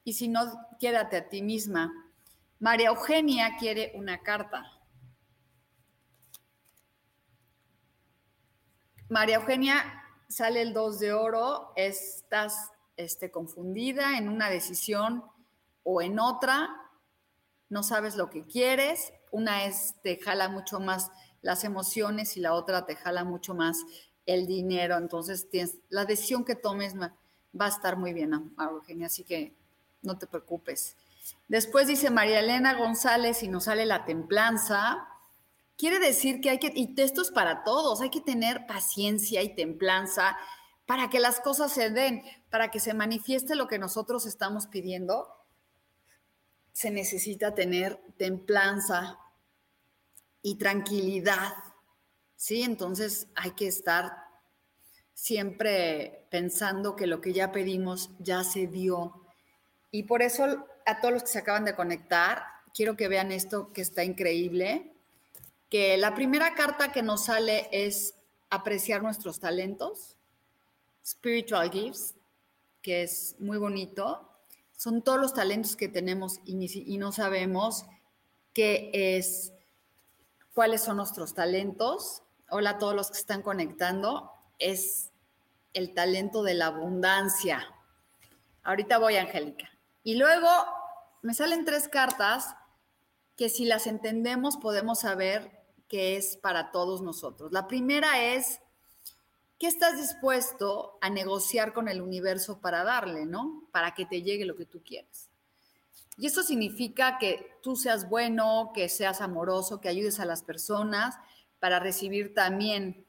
y 0.05 0.15
si 0.15 0.29
no, 0.29 0.41
quédate 0.79 1.17
a 1.17 1.29
ti 1.29 1.43
misma. 1.43 1.93
María 2.59 2.89
Eugenia 2.89 3.57
quiere 3.59 3.93
una 3.95 4.23
carta. 4.23 4.65
María 9.09 9.37
Eugenia 9.37 10.05
sale 10.29 10.63
el 10.63 10.73
2 10.73 11.01
de 11.01 11.13
oro, 11.13 11.73
estás 11.77 12.71
este, 12.97 13.31
confundida 13.31 14.17
en 14.17 14.29
una 14.29 14.49
decisión 14.49 15.25
o 15.83 16.01
en 16.01 16.19
otra, 16.19 16.90
no 17.71 17.83
sabes 17.83 18.17
lo 18.17 18.29
que 18.29 18.45
quieres, 18.45 19.13
una 19.31 19.65
es 19.65 19.95
te 20.03 20.19
jala 20.19 20.49
mucho 20.49 20.81
más 20.81 21.11
las 21.41 21.65
emociones 21.65 22.37
y 22.37 22.41
la 22.41 22.53
otra 22.53 22.85
te 22.85 22.97
jala 22.97 23.25
mucho 23.25 23.55
más 23.55 23.79
el 24.27 24.47
dinero, 24.47 24.99
entonces 24.99 25.49
tienes, 25.49 25.77
la 25.89 26.05
decisión 26.05 26.45
que 26.45 26.55
tomes 26.55 26.95
va 26.99 27.67
a 27.67 27.69
estar 27.69 27.97
muy 27.97 28.13
bien, 28.13 28.33
Eugenia, 28.59 29.07
así 29.07 29.25
que 29.25 29.55
no 30.03 30.19
te 30.19 30.27
preocupes. 30.27 30.97
Después 31.49 31.87
dice 31.87 32.11
María 32.11 32.41
Elena 32.41 32.75
González 32.75 33.43
y 33.43 33.49
nos 33.49 33.65
sale 33.65 33.87
la 33.87 34.05
templanza. 34.05 35.09
Quiere 35.77 35.99
decir 35.99 36.41
que 36.41 36.51
hay 36.51 36.59
que, 36.59 36.73
y 36.75 36.95
esto 37.01 37.23
es 37.23 37.31
para 37.31 37.65
todos, 37.65 38.01
hay 38.01 38.11
que 38.11 38.21
tener 38.21 38.67
paciencia 38.67 39.43
y 39.43 39.55
templanza 39.55 40.37
para 40.87 41.09
que 41.09 41.21
las 41.21 41.41
cosas 41.41 41.73
se 41.73 41.91
den, 41.91 42.23
para 42.51 42.71
que 42.71 42.81
se 42.81 42.95
manifieste 42.95 43.55
lo 43.55 43.69
que 43.69 43.79
nosotros 43.79 44.27
estamos 44.27 44.67
pidiendo, 44.67 45.29
se 46.73 46.91
necesita 46.91 47.55
tener 47.55 47.99
templanza 48.17 49.19
y 50.43 50.57
tranquilidad. 50.57 51.53
¿Sí? 52.37 52.63
Entonces 52.63 53.27
hay 53.35 53.53
que 53.53 53.69
estar 53.69 54.13
siempre 55.13 56.27
pensando 56.31 56.97
que 56.97 57.07
lo 57.07 57.21
que 57.21 57.33
ya 57.33 57.53
pedimos 57.53 58.11
ya 58.19 58.45
se 58.45 58.67
dio. 58.67 59.27
Y 59.91 60.05
por 60.05 60.23
eso 60.23 60.67
a 60.87 61.01
todos 61.01 61.13
los 61.13 61.23
que 61.25 61.29
se 61.29 61.39
acaban 61.39 61.65
de 61.65 61.75
conectar, 61.75 62.45
quiero 62.73 62.97
que 62.97 63.09
vean 63.09 63.31
esto 63.31 63.73
que 63.73 63.83
está 63.83 64.05
increíble, 64.05 64.93
que 65.69 65.99
la 65.99 66.15
primera 66.15 66.55
carta 66.55 66.93
que 66.93 67.03
nos 67.03 67.27
sale 67.27 67.69
es 67.71 68.15
apreciar 68.49 69.03
nuestros 69.03 69.39
talentos 69.39 70.17
Spiritual 71.05 71.71
Gifts, 71.71 72.15
que 72.83 73.03
es 73.03 73.37
muy 73.39 73.59
bonito. 73.59 74.30
Son 74.81 75.03
todos 75.03 75.21
los 75.21 75.35
talentos 75.35 75.77
que 75.77 75.89
tenemos 75.91 76.41
y, 76.47 76.97
no 76.97 77.13
sabemos 77.13 77.85
qué 78.55 78.91
es, 78.95 79.53
cuáles 80.55 80.81
son 80.81 80.97
nuestros 80.97 81.35
talentos. 81.35 82.23
Hola 82.49 82.71
a 82.71 82.79
todos 82.79 82.95
los 82.95 83.11
que 83.11 83.19
están 83.19 83.43
conectando. 83.43 84.33
Es 84.59 85.11
el 85.75 85.93
talento 85.93 86.43
de 86.43 86.55
la 86.55 86.69
abundancia. 86.69 87.63
Ahorita 88.63 88.97
voy, 88.97 89.19
Angélica. 89.19 89.69
Y 90.03 90.15
luego 90.15 90.49
me 91.21 91.35
salen 91.35 91.67
tres 91.67 91.87
cartas 91.87 92.57
que 93.37 93.51
si 93.51 93.67
las 93.67 93.87
entendemos 93.87 94.57
podemos 94.57 95.01
saber 95.01 95.63
que 95.89 96.17
es 96.17 96.39
para 96.39 96.71
todos 96.71 97.03
nosotros. 97.03 97.53
La 97.53 97.69
primera 97.69 98.23
es, 98.33 98.63
¿qué 99.61 99.67
estás 99.67 99.99
dispuesto 99.99 100.97
a 101.03 101.11
negociar 101.11 101.75
con 101.75 101.89
el 101.89 102.01
universo 102.01 102.61
para 102.63 102.83
darle, 102.83 103.27
no? 103.27 103.69
Para 103.71 103.95
que 103.95 104.07
te 104.07 104.23
llegue 104.23 104.47
lo 104.47 104.57
que 104.57 104.65
tú 104.65 104.83
quieres. 104.83 105.29
Y 106.17 106.27
eso 106.27 106.43
significa 106.43 107.19
que 107.19 107.59
tú 107.63 107.77
seas 107.77 108.09
bueno, 108.09 108.73
que 108.75 108.89
seas 108.89 109.21
amoroso, 109.21 109.81
que 109.81 109.91
ayudes 109.91 110.19
a 110.19 110.25
las 110.25 110.43
personas 110.43 111.15
para 111.61 111.79
recibir 111.79 112.33
también. 112.35 113.05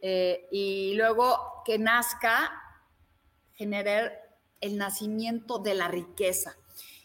Eh, 0.00 0.48
y 0.50 0.94
luego 0.96 1.62
que 1.64 1.78
nazca, 1.78 2.50
generar 3.54 4.38
el 4.60 4.76
nacimiento 4.76 5.60
de 5.60 5.74
la 5.74 5.86
riqueza. 5.86 6.56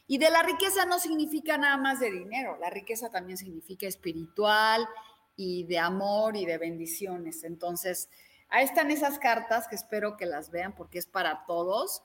Y 0.08 0.18
de 0.18 0.32
la 0.32 0.42
riqueza 0.42 0.86
no 0.86 0.98
significa 0.98 1.58
nada 1.58 1.78
más 1.78 2.00
de 2.00 2.12
dinero, 2.12 2.58
la 2.60 2.72
riqueza 2.72 3.12
también 3.12 3.38
significa 3.38 3.86
espiritual 3.88 4.88
y 5.36 5.66
de 5.66 5.78
amor 5.78 6.36
y 6.36 6.46
de 6.46 6.58
bendiciones. 6.58 7.44
Entonces, 7.44 8.10
ahí 8.50 8.66
están 8.66 8.92
esas 8.92 9.20
cartas 9.20 9.68
que 9.68 9.76
espero 9.76 10.18
que 10.18 10.26
las 10.26 10.52
vean 10.52 10.74
porque 10.76 11.00
es 11.00 11.06
para 11.06 11.46
todos. 11.46 12.04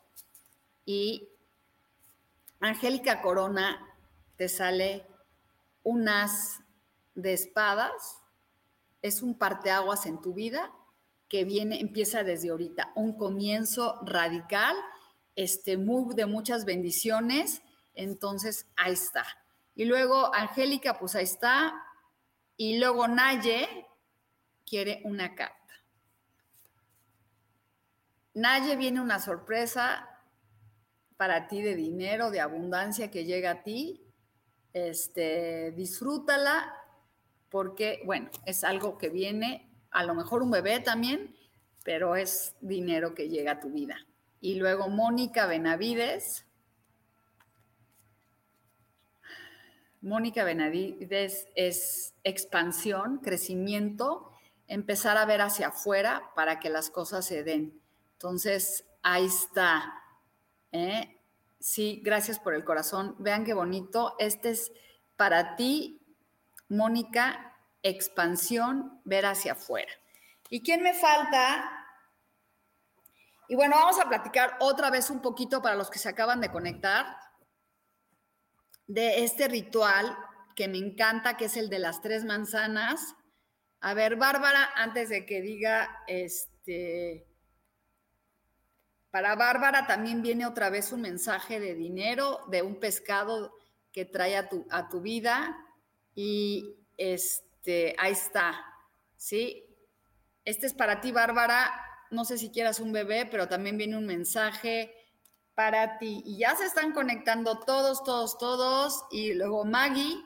Y 0.84 1.28
Angélica 2.60 3.22
Corona 3.22 3.86
te 4.36 4.48
sale 4.48 5.06
un 5.82 6.08
as 6.08 6.60
de 7.14 7.32
espadas, 7.32 8.20
es 9.02 9.22
un 9.22 9.38
parteaguas 9.38 10.06
en 10.06 10.20
tu 10.20 10.34
vida 10.34 10.72
que 11.28 11.44
viene, 11.44 11.80
empieza 11.80 12.24
desde 12.24 12.50
ahorita, 12.50 12.92
un 12.96 13.16
comienzo 13.16 14.00
radical, 14.02 14.76
este, 15.36 15.76
muy 15.76 16.14
de 16.14 16.26
muchas 16.26 16.64
bendiciones 16.64 17.62
entonces, 17.94 18.66
ahí 18.76 18.94
está. 18.94 19.26
Y 19.74 19.84
luego 19.84 20.34
Angélica, 20.34 20.98
pues 20.98 21.14
ahí 21.14 21.24
está. 21.24 21.74
Y 22.56 22.78
luego 22.78 23.08
Naye 23.08 23.86
quiere 24.66 25.02
una 25.04 25.34
carta. 25.34 25.59
Naye 28.34 28.76
viene 28.76 29.00
una 29.00 29.18
sorpresa 29.18 30.08
para 31.16 31.48
ti 31.48 31.62
de 31.62 31.74
dinero, 31.74 32.30
de 32.30 32.40
abundancia 32.40 33.10
que 33.10 33.24
llega 33.24 33.50
a 33.50 33.62
ti. 33.62 34.02
Este, 34.72 35.72
disfrútala 35.72 36.74
porque, 37.48 38.00
bueno, 38.04 38.30
es 38.46 38.64
algo 38.64 38.96
que 38.96 39.08
viene, 39.08 39.68
a 39.90 40.04
lo 40.04 40.14
mejor 40.14 40.42
un 40.42 40.50
bebé 40.50 40.80
también, 40.80 41.34
pero 41.84 42.14
es 42.14 42.54
dinero 42.60 43.14
que 43.14 43.28
llega 43.28 43.52
a 43.52 43.60
tu 43.60 43.70
vida. 43.70 43.96
Y 44.40 44.54
luego 44.54 44.88
Mónica 44.88 45.46
Benavides 45.46 46.46
Mónica 50.02 50.44
Benavides 50.44 51.48
es 51.54 52.14
expansión, 52.24 53.18
crecimiento, 53.18 54.32
empezar 54.66 55.18
a 55.18 55.26
ver 55.26 55.42
hacia 55.42 55.68
afuera 55.68 56.30
para 56.34 56.58
que 56.58 56.70
las 56.70 56.88
cosas 56.88 57.26
se 57.26 57.44
den. 57.44 57.79
Entonces, 58.20 58.84
ahí 59.02 59.24
está. 59.24 59.94
¿eh? 60.72 61.18
Sí, 61.58 62.02
gracias 62.04 62.38
por 62.38 62.52
el 62.52 62.66
corazón. 62.66 63.16
Vean 63.18 63.46
qué 63.46 63.54
bonito. 63.54 64.14
Este 64.18 64.50
es 64.50 64.70
para 65.16 65.56
ti, 65.56 66.02
Mónica, 66.68 67.56
expansión, 67.82 69.00
ver 69.06 69.24
hacia 69.24 69.52
afuera. 69.52 69.90
¿Y 70.50 70.62
quién 70.62 70.82
me 70.82 70.92
falta? 70.92 71.86
Y 73.48 73.54
bueno, 73.54 73.76
vamos 73.76 73.98
a 73.98 74.06
platicar 74.06 74.58
otra 74.60 74.90
vez 74.90 75.08
un 75.08 75.22
poquito 75.22 75.62
para 75.62 75.76
los 75.76 75.88
que 75.88 75.98
se 75.98 76.10
acaban 76.10 76.42
de 76.42 76.50
conectar 76.50 77.16
de 78.86 79.24
este 79.24 79.48
ritual 79.48 80.14
que 80.54 80.68
me 80.68 80.76
encanta, 80.76 81.38
que 81.38 81.46
es 81.46 81.56
el 81.56 81.70
de 81.70 81.78
las 81.78 82.02
tres 82.02 82.26
manzanas. 82.26 83.14
A 83.80 83.94
ver, 83.94 84.16
Bárbara, 84.16 84.68
antes 84.74 85.08
de 85.08 85.24
que 85.24 85.40
diga, 85.40 86.04
este, 86.06 87.29
para 89.10 89.34
Bárbara 89.34 89.86
también 89.86 90.22
viene 90.22 90.46
otra 90.46 90.70
vez 90.70 90.92
un 90.92 91.00
mensaje 91.00 91.58
de 91.58 91.74
dinero, 91.74 92.40
de 92.48 92.62
un 92.62 92.78
pescado 92.78 93.52
que 93.92 94.04
trae 94.04 94.36
a 94.36 94.48
tu, 94.48 94.66
a 94.70 94.88
tu 94.88 95.00
vida. 95.00 95.56
Y 96.14 96.76
este, 96.96 97.96
ahí 97.98 98.12
está, 98.12 98.64
¿sí? 99.16 99.64
Este 100.44 100.66
es 100.66 100.74
para 100.74 101.00
ti, 101.00 101.10
Bárbara. 101.10 101.72
No 102.10 102.24
sé 102.24 102.38
si 102.38 102.50
quieras 102.50 102.78
un 102.80 102.92
bebé, 102.92 103.26
pero 103.26 103.48
también 103.48 103.76
viene 103.76 103.96
un 103.96 104.06
mensaje 104.06 104.94
para 105.54 105.98
ti. 105.98 106.22
Y 106.24 106.38
ya 106.38 106.54
se 106.54 106.64
están 106.64 106.92
conectando 106.92 107.58
todos, 107.60 108.04
todos, 108.04 108.38
todos. 108.38 109.04
Y 109.10 109.34
luego 109.34 109.64
Maggie 109.64 110.22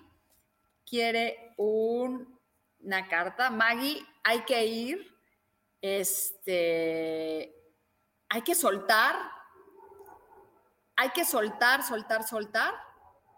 quiere 0.86 1.54
una 1.56 3.08
carta. 3.08 3.50
Maggie, 3.50 4.04
hay 4.22 4.40
que 4.44 4.66
ir. 4.66 5.14
Este, 5.80 7.53
hay 8.34 8.42
que 8.42 8.56
soltar. 8.56 9.14
Hay 10.96 11.10
que 11.10 11.24
soltar, 11.24 11.82
soltar, 11.84 12.26
soltar 12.26 12.74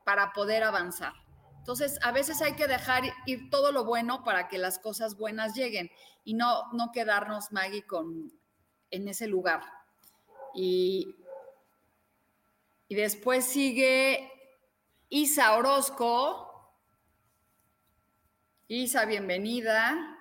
para 0.05 0.33
poder 0.33 0.63
avanzar. 0.63 1.13
Entonces, 1.59 1.99
a 2.03 2.13
veces 2.13 2.41
hay 2.41 2.55
que 2.55 2.67
dejar 2.67 3.05
ir 3.27 3.51
todo 3.51 3.73
lo 3.73 3.85
bueno 3.85 4.25
para 4.25 4.49
que 4.49 4.57
las 4.57 4.79
cosas 4.79 5.17
buenas 5.17 5.55
lleguen 5.55 5.91
y 6.25 6.35
no, 6.35 6.73
no 6.73 6.93
quedarnos, 6.93 7.53
Maggie, 7.53 7.87
con, 7.87 8.33
en 8.91 9.09
ese 9.09 9.27
lugar. 9.27 9.63
Y 10.55 11.15
y 12.89 12.95
después 12.95 13.45
sigue 13.45 14.31
Isa 15.09 15.57
Orozco. 15.57 16.45
Isa, 18.69 19.05
bienvenida. 19.05 20.16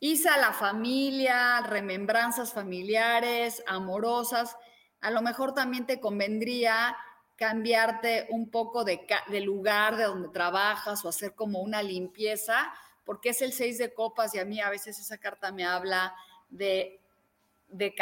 Isa, 0.00 0.36
la 0.36 0.52
familia, 0.52 1.60
remembranzas 1.62 2.52
familiares, 2.52 3.62
amorosas. 3.66 4.56
A 5.00 5.10
lo 5.10 5.22
mejor 5.22 5.54
también 5.54 5.86
te 5.86 6.00
convendría 6.00 6.96
cambiarte 7.36 8.26
un 8.30 8.50
poco 8.50 8.84
de, 8.84 9.06
lugar 9.40 9.96
de 9.96 10.04
donde 10.04 10.28
trabajas 10.28 11.04
o 11.04 11.08
hacer 11.08 11.34
como 11.34 11.60
una 11.60 11.82
limpieza, 11.82 12.72
porque 13.04 13.30
es 13.30 13.42
el 13.42 13.52
seis 13.52 13.78
de 13.78 13.92
copas 13.92 14.34
y 14.34 14.38
a 14.38 14.44
mí 14.44 14.60
a 14.60 14.70
veces 14.70 14.98
esa 14.98 15.18
carta 15.18 15.52
me 15.52 15.64
habla 15.64 16.14
de, 16.48 17.00
de, 17.68 17.94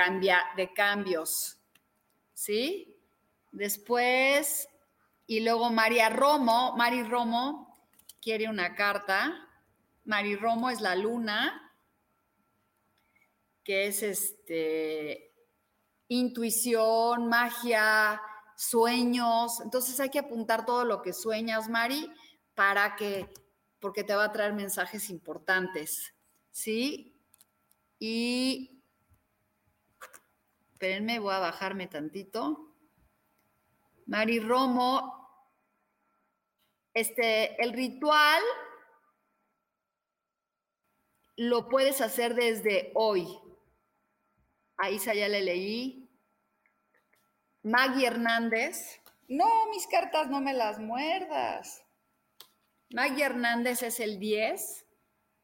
de 0.57 0.73
cambios. 0.73 1.59
¿Sí? 2.33 2.97
Después, 3.53 4.69
y 5.29 5.41
luego 5.41 5.71
María 5.71 6.09
Romo, 6.09 6.75
Mari 6.77 7.05
Romo 7.05 7.79
quiere 8.21 8.49
una 8.49 8.75
carta. 8.75 9.49
Mari 10.05 10.35
Romo 10.37 10.71
es 10.71 10.81
la 10.81 10.97
luna, 10.97 11.64
que 13.65 13.87
es 13.87 14.03
este 14.03 15.35
intuición, 16.09 17.29
magia, 17.29 18.21
sueños. 18.57 19.61
Entonces 19.61 19.99
hay 20.01 20.11
que 20.11 20.19
apuntar 20.19 20.65
todo 20.65 20.85
lo 20.85 21.03
que 21.03 21.13
sueñas, 21.13 21.69
Mari, 21.69 22.13
para 22.55 22.97
que, 22.97 23.33
porque 23.81 24.05
te 24.05 24.15
va 24.15 24.25
a 24.25 24.33
traer 24.33 24.53
mensajes 24.53 25.11
importantes. 25.11 26.15
¿Sí? 26.51 27.19
Y, 27.99 28.83
espérenme, 30.73 31.19
voy 31.19 31.35
a 31.35 31.41
bajarme 31.41 31.87
tantito. 31.87 32.75
Mari 34.07 34.39
Romo, 34.39 35.25
este, 36.93 37.61
el 37.63 37.73
ritual 37.73 38.43
lo 41.37 41.69
puedes 41.69 42.01
hacer 42.01 42.35
desde 42.35 42.93
hoy. 42.95 43.27
A 44.85 44.91
Isa 44.91 45.15
ya 45.15 45.29
le 45.29 45.41
leí. 45.41 46.11
Maggie 47.63 48.07
Hernández. 48.07 49.01
No, 49.29 49.47
mis 49.71 49.87
cartas 49.87 50.29
no 50.29 50.43
me 50.43 50.53
las 50.53 50.79
muerdas. 50.79 51.83
Maggie 52.91 53.25
Hernández 53.25 53.83
es 53.83 53.99
el 53.99 54.19
10 54.19 54.85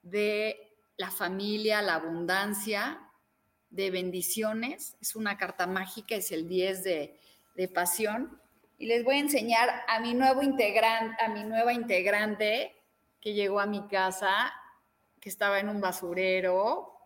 de 0.03 0.77
la 0.99 1.11
familia, 1.11 1.81
la 1.81 1.95
abundancia, 1.95 3.01
de 3.71 3.91
bendiciones. 3.91 4.99
Es 5.01 5.17
una 5.17 5.39
carta 5.39 5.67
mágica, 5.67 6.17
es 6.17 6.33
el 6.33 6.47
10 6.47 6.85
de, 6.85 7.19
de 7.55 7.69
pasión 7.69 8.39
y 8.77 8.89
les 8.89 9.05
voy 9.05 9.17
a 9.17 9.21
enseñar 9.21 9.71
a 9.89 10.01
mi 10.01 10.13
nuevo 10.13 10.43
a 10.43 11.29
mi 11.29 11.45
nueva 11.45 11.73
integrante 11.73 12.77
que 13.23 13.33
llegó 13.33 13.59
a 13.61 13.65
mi 13.65 13.89
casa, 13.89 14.53
que 15.19 15.31
estaba 15.31 15.61
en 15.61 15.71
un 15.71 15.81
basurero 15.81 17.00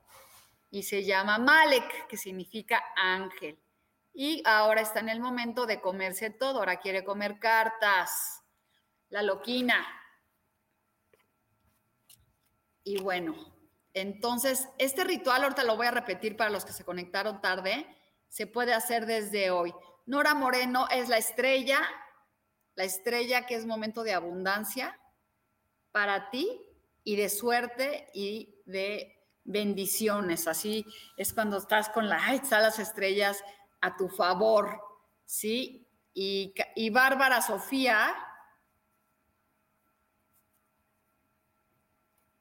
y 0.75 0.83
se 0.83 1.05
llama 1.05 1.39
Malek, 1.39 2.09
que 2.09 2.17
significa 2.17 2.83
ángel. 2.97 3.59
Y 4.13 4.43
ahora 4.45 4.81
está 4.81 5.01
en 5.01 5.09
el 5.09 5.21
momento 5.21 5.67
de 5.67 5.81
comerse 5.81 6.31
todo, 6.31 6.59
ahora 6.59 6.81
quiere 6.81 7.05
comer 7.05 7.39
cartas, 7.39 8.43
la 9.09 9.23
loquina. 9.23 9.87
Y 12.83 13.01
bueno, 13.01 13.35
entonces 13.93 14.69
este 14.79 15.05
ritual, 15.05 15.45
ahorita 15.45 15.63
lo 15.63 15.77
voy 15.77 15.87
a 15.87 15.93
repetir 15.93 16.37
para 16.37 16.51
los 16.51 16.65
que 16.65 16.73
se 16.73 16.85
conectaron 16.85 17.41
tarde, 17.41 17.87
se 18.29 18.47
puede 18.47 18.75
hacer 18.75 19.07
desde 19.07 19.51
hoy. 19.51 19.73
Nora 20.07 20.35
Moreno 20.35 20.89
es 20.91 21.09
la 21.09 21.19
estrella 21.19 21.81
la 22.75 22.85
estrella 22.85 23.47
que 23.47 23.55
es 23.55 23.67
momento 23.67 24.03
de 24.03 24.13
abundancia 24.13 24.99
para 25.93 26.31
ti 26.31 26.61
y 27.05 27.17
de 27.17 27.29
suerte 27.29 28.11
y 28.13 28.57
de 28.67 29.14
bendiciones. 29.45 30.49
Así 30.49 30.87
es 31.17 31.33
cuando 31.33 31.59
estás 31.59 31.89
con 31.89 32.09
la, 32.09 32.19
ay, 32.25 32.39
están 32.43 32.63
las 32.63 32.79
estrellas 32.79 33.43
a 33.81 33.97
tu 33.97 34.09
favor, 34.09 34.81
¿sí? 35.25 35.87
Y, 36.13 36.55
y 36.75 36.91
Bárbara 36.91 37.43
Sofía, 37.43 38.15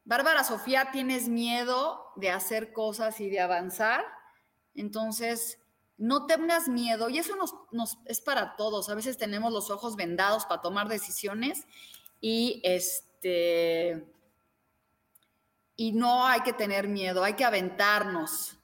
Bárbara 0.06 0.44
Sofía, 0.44 0.89
tienes 0.92 1.30
miedo 1.30 2.12
de 2.16 2.30
hacer 2.30 2.74
cosas 2.74 3.20
y 3.20 3.30
de 3.30 3.39
avanzar, 3.39 4.06
entonces 4.76 5.60
no 5.98 6.26
tengas 6.26 6.68
miedo, 6.68 7.10
y 7.10 7.20
eso 7.20 7.36
nos, 7.72 7.98
es 8.06 8.20
para 8.20 8.56
todos. 8.56 8.89
A 8.89 8.96
veces 8.96 9.18
tenemos 9.18 9.54
los 9.54 9.70
ojos 9.70 9.96
vendados 9.96 10.46
para 10.46 10.62
tomar 10.62 10.89
decisiones 10.89 11.66
y 12.20 12.62
este 12.63 14.12
y 15.75 15.91
no 15.91 16.25
hay 16.25 16.41
que 16.41 16.53
tener 16.53 16.88
miedo, 16.88 17.23
hay 17.23 17.33
que 17.33 17.45
aventarnos. 17.45 18.57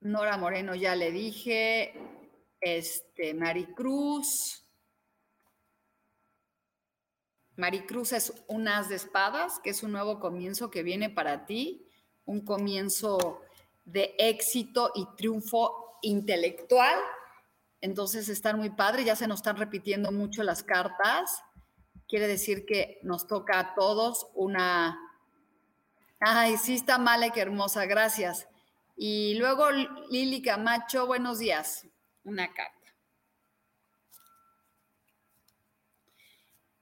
Nora 0.00 0.36
Moreno 0.36 0.74
ya 0.74 0.94
le 0.94 1.10
dije, 1.10 1.94
este 2.60 3.34
Maricruz. 3.34 4.62
Maricruz 7.56 8.12
es 8.12 8.32
un 8.48 8.68
as 8.68 8.88
de 8.88 8.96
espadas, 8.96 9.58
que 9.60 9.70
es 9.70 9.82
un 9.82 9.92
nuevo 9.92 10.20
comienzo 10.20 10.70
que 10.70 10.82
viene 10.82 11.10
para 11.10 11.46
ti 11.46 11.86
un 12.26 12.44
comienzo 12.44 13.42
de 13.84 14.14
éxito 14.18 14.90
y 14.94 15.06
triunfo 15.16 15.98
intelectual. 16.02 16.98
Entonces 17.80 18.28
están 18.28 18.58
muy 18.58 18.70
padre, 18.70 19.04
ya 19.04 19.16
se 19.16 19.26
nos 19.26 19.38
están 19.38 19.56
repitiendo 19.56 20.12
mucho 20.12 20.42
las 20.42 20.62
cartas. 20.62 21.42
Quiere 22.08 22.28
decir 22.28 22.66
que 22.66 23.00
nos 23.02 23.26
toca 23.26 23.58
a 23.58 23.74
todos 23.74 24.28
una... 24.34 24.98
Ay, 26.20 26.56
sí 26.56 26.74
está 26.74 26.98
mala 26.98 27.30
que 27.30 27.40
hermosa, 27.40 27.84
gracias. 27.86 28.48
Y 28.96 29.34
luego 29.34 29.70
Lili 30.10 30.40
Camacho, 30.40 31.06
buenos 31.06 31.38
días. 31.38 31.86
Una 32.24 32.52
carta. 32.52 32.76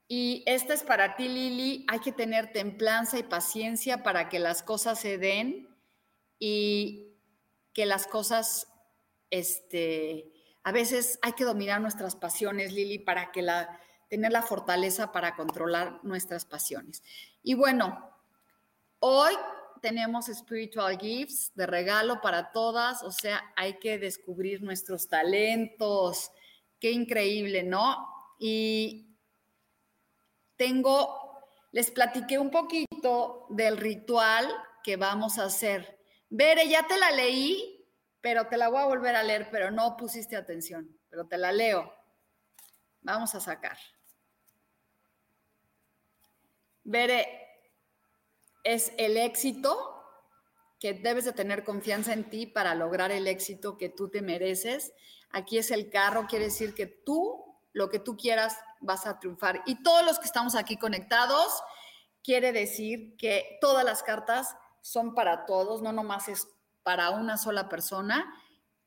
Y 0.06 0.44
esta 0.46 0.74
es 0.74 0.82
para 0.82 1.16
ti, 1.16 1.28
Lili. 1.28 1.86
Hay 1.88 2.00
que 2.00 2.12
tener 2.12 2.52
templanza 2.52 3.18
y 3.18 3.22
paciencia 3.22 4.02
para 4.02 4.28
que 4.28 4.38
las 4.38 4.62
cosas 4.62 5.00
se 5.00 5.18
den 5.18 5.68
y 6.38 7.14
que 7.72 7.86
las 7.86 8.06
cosas, 8.06 8.68
este, 9.30 10.30
a 10.62 10.70
veces 10.70 11.18
hay 11.22 11.32
que 11.32 11.44
dominar 11.44 11.80
nuestras 11.80 12.14
pasiones, 12.14 12.72
Lili, 12.72 12.98
para 12.98 13.32
que 13.32 13.42
la, 13.42 13.80
tener 14.08 14.32
la 14.32 14.42
fortaleza 14.42 15.12
para 15.12 15.36
controlar 15.36 16.00
nuestras 16.02 16.44
pasiones. 16.44 17.02
Y 17.42 17.54
bueno, 17.54 18.10
hoy 19.00 19.34
tenemos 19.80 20.26
Spiritual 20.26 20.98
Gifts 20.98 21.52
de 21.54 21.66
regalo 21.66 22.20
para 22.20 22.52
todas, 22.52 23.02
o 23.02 23.10
sea, 23.10 23.52
hay 23.54 23.78
que 23.78 23.98
descubrir 23.98 24.62
nuestros 24.62 25.08
talentos. 25.08 26.30
Qué 26.80 26.90
increíble, 26.90 27.62
¿no? 27.62 28.08
Y 28.38 29.14
tengo, 30.56 31.38
les 31.72 31.90
platiqué 31.90 32.38
un 32.38 32.50
poquito 32.50 33.46
del 33.50 33.76
ritual 33.76 34.48
que 34.82 34.96
vamos 34.96 35.38
a 35.38 35.44
hacer. 35.44 35.98
Bere, 36.30 36.68
ya 36.68 36.86
te 36.86 36.96
la 36.96 37.10
leí, 37.10 37.86
pero 38.20 38.46
te 38.46 38.56
la 38.56 38.68
voy 38.68 38.80
a 38.80 38.86
volver 38.86 39.14
a 39.16 39.22
leer, 39.22 39.48
pero 39.50 39.70
no 39.70 39.96
pusiste 39.96 40.34
atención, 40.34 40.98
pero 41.10 41.26
te 41.26 41.36
la 41.36 41.52
leo. 41.52 41.92
Vamos 43.04 43.34
a 43.34 43.40
sacar. 43.40 43.78
Bere, 46.82 47.26
es 48.64 48.92
el 48.98 49.16
éxito 49.16 50.02
que 50.80 50.94
debes 50.94 51.24
de 51.24 51.32
tener 51.32 51.64
confianza 51.64 52.12
en 52.12 52.28
ti 52.28 52.46
para 52.46 52.74
lograr 52.74 53.12
el 53.12 53.26
éxito 53.28 53.78
que 53.78 53.88
tú 53.88 54.10
te 54.10 54.20
mereces. 54.20 54.92
Aquí 55.30 55.58
es 55.58 55.70
el 55.70 55.88
carro, 55.88 56.26
quiere 56.26 56.46
decir 56.46 56.74
que 56.74 56.86
tú 56.86 57.44
lo 57.74 57.90
que 57.90 57.98
tú 57.98 58.16
quieras, 58.16 58.56
vas 58.80 59.04
a 59.04 59.18
triunfar. 59.18 59.62
Y 59.66 59.82
todos 59.82 60.04
los 60.06 60.18
que 60.18 60.26
estamos 60.26 60.54
aquí 60.54 60.76
conectados, 60.76 61.52
quiere 62.22 62.52
decir 62.52 63.16
que 63.18 63.58
todas 63.60 63.84
las 63.84 64.02
cartas 64.02 64.56
son 64.80 65.14
para 65.14 65.44
todos, 65.44 65.82
no 65.82 65.92
nomás 65.92 66.28
es 66.28 66.48
para 66.82 67.10
una 67.10 67.36
sola 67.36 67.68
persona. 67.68 68.32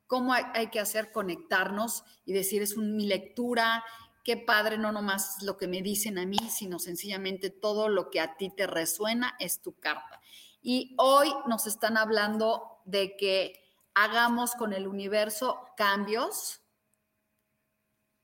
¿Cómo 0.08 0.34
hay, 0.34 0.68
que 0.68 0.80
hacer? 0.80 1.12
Conectarnos 1.12 2.06
y 2.26 2.32
decir, 2.32 2.62
es 2.62 2.78
mi 2.78 3.06
lectura, 3.06 3.84
qué 4.28 4.36
padre, 4.36 4.78
no 4.78 4.92
nomás 4.92 5.42
lo 5.42 5.56
que 5.56 5.70
me 5.70 5.82
dicen 5.82 6.18
a 6.18 6.26
mí, 6.26 6.38
sino 6.50 6.80
sencillamente 6.80 7.50
todo 7.50 7.88
lo 7.88 8.10
que 8.10 8.20
a 8.20 8.36
ti 8.36 8.50
te 8.50 8.68
resuena 8.68 9.38
es 9.40 9.62
tu 9.62 9.80
carta. 9.80 10.20
Y 10.62 10.96
hoy 10.98 11.34
nos 11.48 11.66
están 11.66 11.96
hablando 11.96 12.82
de 12.84 13.16
que 13.16 13.64
hagamos 13.94 14.54
con 14.56 14.74
el 14.74 14.86
universo 14.86 15.62
cambios, 15.78 16.60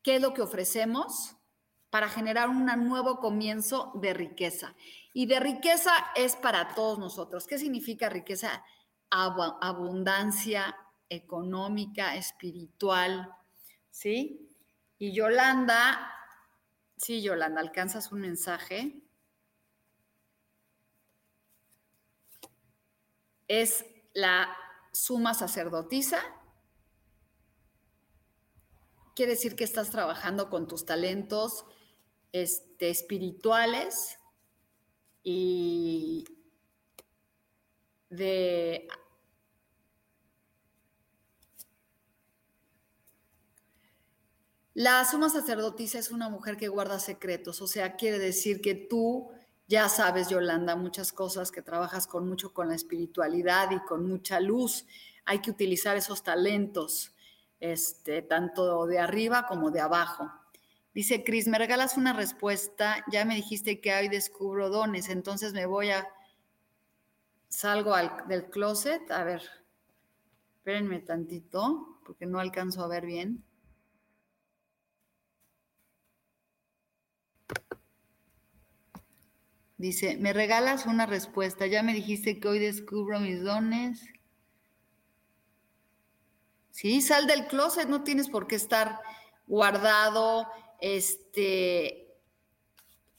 qué 0.02 0.18
es 0.18 0.22
lo 0.22 0.34
que 0.34 0.42
ofrecemos 0.42 1.38
para 1.90 2.10
generar 2.10 2.50
un 2.50 2.66
nuevo 2.86 3.22
comienzo 3.22 3.94
de 3.96 4.14
riqueza. 4.14 4.76
Y 5.14 5.28
de 5.28 5.40
riqueza 5.40 5.94
es 6.18 6.36
para 6.36 6.76
todos 6.76 7.00
nosotros. 7.00 7.48
¿Qué 7.48 7.58
significa 7.58 8.10
riqueza? 8.10 8.62
abundancia 9.10 10.76
económica, 11.08 12.16
espiritual, 12.16 13.32
¿sí? 13.92 14.53
Y 14.98 15.14
Yolanda, 15.14 16.12
sí, 16.98 17.22
Yolanda, 17.22 17.62
¿alcanzas 17.62 18.12
un 18.12 18.22
mensaje? 18.22 19.02
Es 23.48 23.86
la 24.14 24.56
suma 24.92 25.34
sacerdotisa 25.34 26.22
quiere 29.16 29.34
decir 29.34 29.56
que 29.56 29.64
estás 29.64 29.90
trabajando 29.90 30.50
con 30.50 30.68
tus 30.68 30.86
talentos 30.86 31.66
este, 32.32 32.90
espirituales 32.90 34.20
y 35.24 36.26
de 38.10 38.88
La 44.74 45.06
suma 45.06 45.30
sacerdotisa 45.30 46.00
es 46.00 46.12
una 46.12 46.30
mujer 46.30 46.58
que 46.58 46.68
guarda 46.68 47.00
secretos, 47.00 47.62
o 47.62 47.68
sea, 47.68 47.96
quiere 47.96 48.18
decir 48.18 48.60
que 48.60 48.74
tú 48.74 49.30
ya 49.68 49.88
sabes, 49.88 50.30
Yolanda, 50.30 50.76
muchas 50.76 51.14
cosas, 51.14 51.52
que 51.52 51.62
trabajas 51.62 52.06
con 52.08 52.28
mucho 52.28 52.54
con 52.54 52.68
la 52.70 52.76
espiritualidad 52.76 53.72
y 53.72 53.80
con 53.80 54.08
mucha 54.08 54.40
luz. 54.40 54.86
Hay 55.26 55.40
que 55.40 55.52
utilizar 55.52 55.96
esos 55.96 56.22
talentos 56.22 57.16
este, 57.60 58.22
tanto 58.22 58.86
de 58.86 59.00
arriba 59.00 59.46
como 59.48 59.72
de 59.72 59.80
abajo. 59.80 60.30
Dice 60.94 61.24
Cris, 61.24 61.48
me 61.48 61.58
regalas 61.58 61.98
una 61.98 62.14
respuesta, 62.14 63.04
ya 63.12 63.26
me 63.26 63.36
dijiste 63.36 63.80
que 63.80 63.96
hoy 63.96 64.10
descubro 64.10 64.70
dones, 64.70 65.10
entonces 65.10 65.54
me 65.54 65.66
voy 65.66 65.90
a, 65.90 66.08
salgo 67.48 67.96
del 68.28 68.50
closet, 68.50 69.10
a 69.10 69.24
ver, 69.24 69.42
espérenme 70.58 71.00
tantito, 71.00 72.00
porque 72.06 72.26
no 72.26 72.40
alcanzo 72.40 72.84
a 72.84 72.88
ver 72.88 73.06
bien. 73.06 73.44
Dice, 79.78 80.16
me 80.18 80.32
regalas 80.32 80.86
una 80.86 81.06
respuesta, 81.06 81.68
ya 81.68 81.84
me 81.84 81.94
dijiste 81.94 82.40
que 82.40 82.48
hoy 82.48 82.60
descubro 82.60 83.20
mis 83.20 83.44
dones. 83.44 84.02
Sí, 86.72 87.02
sal 87.02 87.28
del 87.28 87.48
closet, 87.48 87.90
no 87.90 88.04
tienes 88.04 88.30
por 88.30 88.48
qué 88.48 88.56
estar 88.56 89.00
guardado, 89.46 90.48
este, 90.80 92.16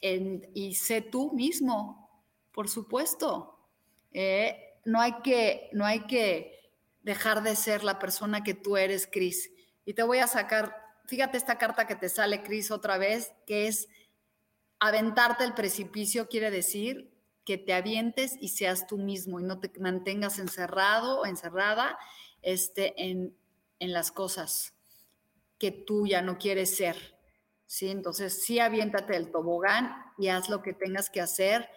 y 0.00 0.74
sé 0.74 1.00
tú 1.00 1.32
mismo, 1.32 2.22
por 2.52 2.68
supuesto. 2.68 3.58
Eh, 4.12 4.78
no, 4.84 5.00
hay 5.00 5.20
que, 5.22 5.68
no 5.72 5.84
hay 5.84 6.06
que 6.06 6.70
dejar 7.02 7.42
de 7.42 7.56
ser 7.56 7.84
la 7.84 7.98
persona 7.98 8.42
que 8.42 8.54
tú 8.54 8.76
eres, 8.76 9.06
Cris. 9.06 9.50
Y 9.84 9.94
te 9.94 10.02
voy 10.02 10.18
a 10.18 10.26
sacar, 10.26 10.76
fíjate 11.06 11.36
esta 11.36 11.58
carta 11.58 11.86
que 11.86 11.96
te 11.96 12.08
sale, 12.08 12.42
Cris, 12.42 12.70
otra 12.70 12.96
vez, 12.96 13.32
que 13.46 13.66
es 13.66 13.88
aventarte 14.78 15.44
el 15.44 15.54
precipicio, 15.54 16.28
quiere 16.28 16.50
decir 16.50 17.10
que 17.44 17.58
te 17.58 17.74
avientes 17.74 18.36
y 18.40 18.48
seas 18.48 18.86
tú 18.86 18.98
mismo 18.98 19.40
y 19.40 19.44
no 19.44 19.60
te 19.60 19.70
mantengas 19.80 20.38
encerrado 20.38 21.20
o 21.20 21.26
encerrada 21.26 21.98
este, 22.42 22.94
en, 23.02 23.36
en 23.78 23.92
las 23.92 24.10
cosas 24.10 24.74
que 25.58 25.70
tú 25.70 26.06
ya 26.06 26.22
no 26.22 26.38
quieres 26.38 26.76
ser. 26.76 27.16
¿sí? 27.66 27.90
Entonces, 27.90 28.44
sí, 28.44 28.58
aviéntate 28.58 29.12
del 29.12 29.30
tobogán 29.30 29.94
y 30.18 30.28
haz 30.28 30.48
lo 30.48 30.62
que 30.62 30.72
tengas 30.72 31.10
que 31.10 31.20
hacer 31.20 31.68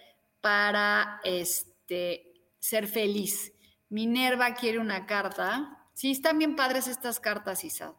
para 0.41 1.19
este, 1.23 2.33
ser 2.59 2.87
feliz. 2.87 3.53
Minerva 3.89 4.53
quiere 4.53 4.79
una 4.79 5.05
carta. 5.05 5.89
Sí, 5.93 6.11
están 6.11 6.37
bien 6.37 6.55
padres 6.55 6.87
estas 6.87 7.19
cartas, 7.19 7.63
Isa. 7.63 7.93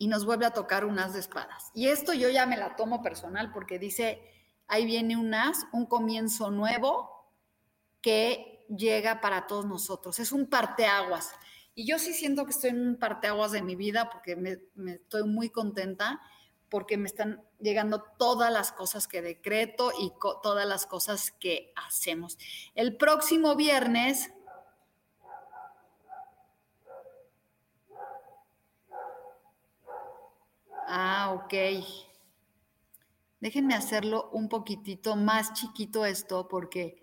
Y 0.00 0.08
nos 0.08 0.24
vuelve 0.24 0.46
a 0.46 0.54
tocar 0.54 0.86
un 0.86 0.98
as 0.98 1.12
de 1.12 1.20
espadas. 1.20 1.70
Y 1.74 1.88
esto 1.88 2.14
yo 2.14 2.30
ya 2.30 2.46
me 2.46 2.56
la 2.56 2.74
tomo 2.74 3.02
personal 3.02 3.52
porque 3.52 3.78
dice, 3.78 4.22
ahí 4.66 4.86
viene 4.86 5.14
un 5.14 5.34
as, 5.34 5.66
un 5.72 5.84
comienzo 5.84 6.50
nuevo 6.50 7.28
que 8.00 8.64
llega 8.74 9.20
para 9.20 9.46
todos 9.46 9.66
nosotros. 9.66 10.18
Es 10.18 10.32
un 10.32 10.46
parteaguas. 10.46 11.32
Y 11.74 11.86
yo 11.86 11.98
sí 11.98 12.14
siento 12.14 12.46
que 12.46 12.52
estoy 12.52 12.70
en 12.70 12.80
un 12.80 12.96
parteaguas 12.96 13.52
de 13.52 13.60
mi 13.60 13.76
vida 13.76 14.08
porque 14.08 14.36
me, 14.36 14.56
estoy 14.90 15.24
muy 15.24 15.50
contenta 15.50 16.18
porque 16.70 16.96
me 16.96 17.06
están 17.06 17.44
llegando 17.58 18.02
todas 18.18 18.50
las 18.50 18.72
cosas 18.72 19.06
que 19.06 19.20
decreto 19.20 19.92
y 20.00 20.12
todas 20.42 20.66
las 20.66 20.86
cosas 20.86 21.30
que 21.30 21.74
hacemos. 21.76 22.38
El 22.74 22.96
próximo 22.96 23.54
viernes 23.54 24.32
Ah, 30.92 31.32
ok. 31.34 31.54
Déjenme 33.38 33.74
hacerlo 33.74 34.28
un 34.32 34.48
poquitito 34.48 35.14
más 35.14 35.52
chiquito 35.52 36.04
esto 36.04 36.48
porque... 36.48 37.00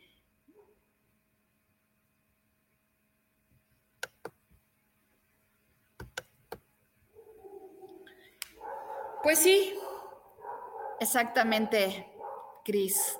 Pues 9.23 9.39
sí, 9.39 9.73
exactamente, 10.99 12.11
Cris. 12.65 13.17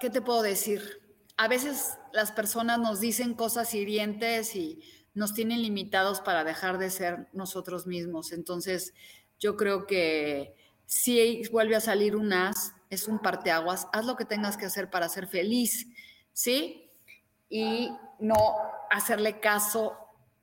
¿Qué 0.00 0.08
te 0.08 0.22
puedo 0.22 0.40
decir? 0.40 1.02
A 1.36 1.46
veces 1.46 1.98
las 2.12 2.32
personas 2.32 2.78
nos 2.78 3.00
dicen 3.00 3.34
cosas 3.34 3.74
hirientes 3.74 4.56
y 4.56 5.01
nos 5.14 5.34
tienen 5.34 5.62
limitados 5.62 6.20
para 6.20 6.44
dejar 6.44 6.78
de 6.78 6.90
ser 6.90 7.28
nosotros 7.32 7.86
mismos. 7.86 8.32
Entonces, 8.32 8.94
yo 9.38 9.56
creo 9.56 9.86
que 9.86 10.54
si 10.86 11.42
vuelve 11.48 11.76
a 11.76 11.80
salir 11.80 12.16
un 12.16 12.32
as, 12.32 12.74
es 12.90 13.08
un 13.08 13.18
parteaguas, 13.18 13.88
haz 13.92 14.04
lo 14.04 14.16
que 14.16 14.24
tengas 14.24 14.56
que 14.56 14.66
hacer 14.66 14.90
para 14.90 15.08
ser 15.08 15.26
feliz, 15.26 15.86
¿sí? 16.32 16.90
Y 17.48 17.90
no 18.18 18.36
hacerle 18.90 19.40
caso 19.40 19.96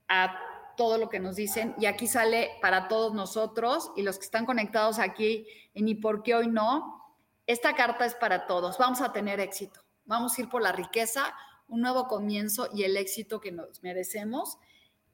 a 0.08 0.36
todo 0.76 0.98
lo 0.98 1.08
que 1.08 1.20
nos 1.20 1.36
dicen. 1.36 1.74
Y 1.78 1.86
aquí 1.86 2.06
sale 2.06 2.50
para 2.60 2.88
todos 2.88 3.14
nosotros 3.14 3.92
y 3.96 4.02
los 4.02 4.18
que 4.18 4.24
están 4.24 4.46
conectados 4.46 4.98
aquí 4.98 5.46
en 5.74 5.88
¿Y 5.88 5.94
por 5.94 6.22
qué 6.22 6.34
hoy 6.34 6.48
no? 6.48 7.14
Esta 7.46 7.74
carta 7.74 8.04
es 8.04 8.14
para 8.14 8.46
todos. 8.46 8.78
Vamos 8.78 9.00
a 9.00 9.12
tener 9.12 9.40
éxito. 9.40 9.80
Vamos 10.04 10.36
a 10.36 10.40
ir 10.40 10.48
por 10.48 10.62
la 10.62 10.72
riqueza, 10.72 11.34
un 11.70 11.80
nuevo 11.80 12.06
comienzo 12.06 12.68
y 12.74 12.82
el 12.82 12.96
éxito 12.96 13.40
que 13.40 13.52
nos 13.52 13.82
merecemos 13.82 14.58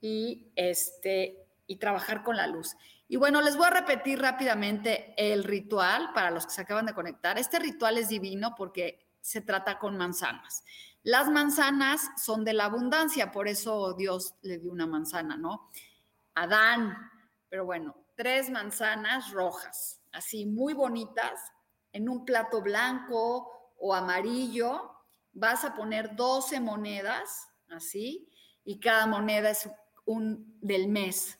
y, 0.01 0.51
este, 0.57 1.47
y 1.67 1.77
trabajar 1.77 2.23
con 2.23 2.37
la 2.37 2.47
luz. 2.47 2.77
Y 3.09 3.17
bueno, 3.17 3.41
les 3.41 3.57
voy 3.57 3.67
a 3.67 3.71
repetir 3.71 4.21
rápidamente 4.21 5.15
el 5.17 5.45
ritual 5.45 6.11
para 6.13 6.31
los 6.31 6.47
que 6.47 6.53
se 6.53 6.63
acaban 6.63 6.87
de 6.87 6.95
conectar. 6.95 7.39
Este 7.39 7.59
ritual 7.59 7.99
es 7.99 8.09
divino 8.09 8.55
porque 8.57 9.07
se 9.21 9.41
trata 9.41 9.79
con 9.79 9.97
manzanas. 9.97 10.65
Las 11.03 11.29
manzanas 11.29 12.11
son 12.17 12.45
de 12.45 12.53
la 12.53 12.65
abundancia, 12.65 13.31
por 13.31 13.47
eso 13.47 13.93
Dios 13.95 14.35
le 14.43 14.59
dio 14.59 14.73
una 14.73 14.89
manzana, 14.89 15.37
¿no? 15.37 15.71
Adán, 16.35 16.97
pero 17.49 17.65
bueno, 17.65 17.95
tres 18.17 18.51
manzanas 18.51 19.31
rojas, 19.31 20.01
así 20.13 20.47
muy 20.47 20.75
bonitas, 20.75 21.41
en 21.93 22.09
un 22.09 22.25
plato 22.25 22.61
blanco 22.61 23.73
o 23.79 23.95
amarillo, 23.95 24.96
vas 25.37 25.65
a 25.65 25.75
poner 25.75 26.17
12 26.17 26.61
monedas, 26.61 27.49
así, 27.69 28.29
y 28.65 28.81
cada 28.81 29.07
moneda 29.07 29.51
es 29.51 29.69
un 30.07 30.59
del 30.61 30.89
mes, 30.89 31.39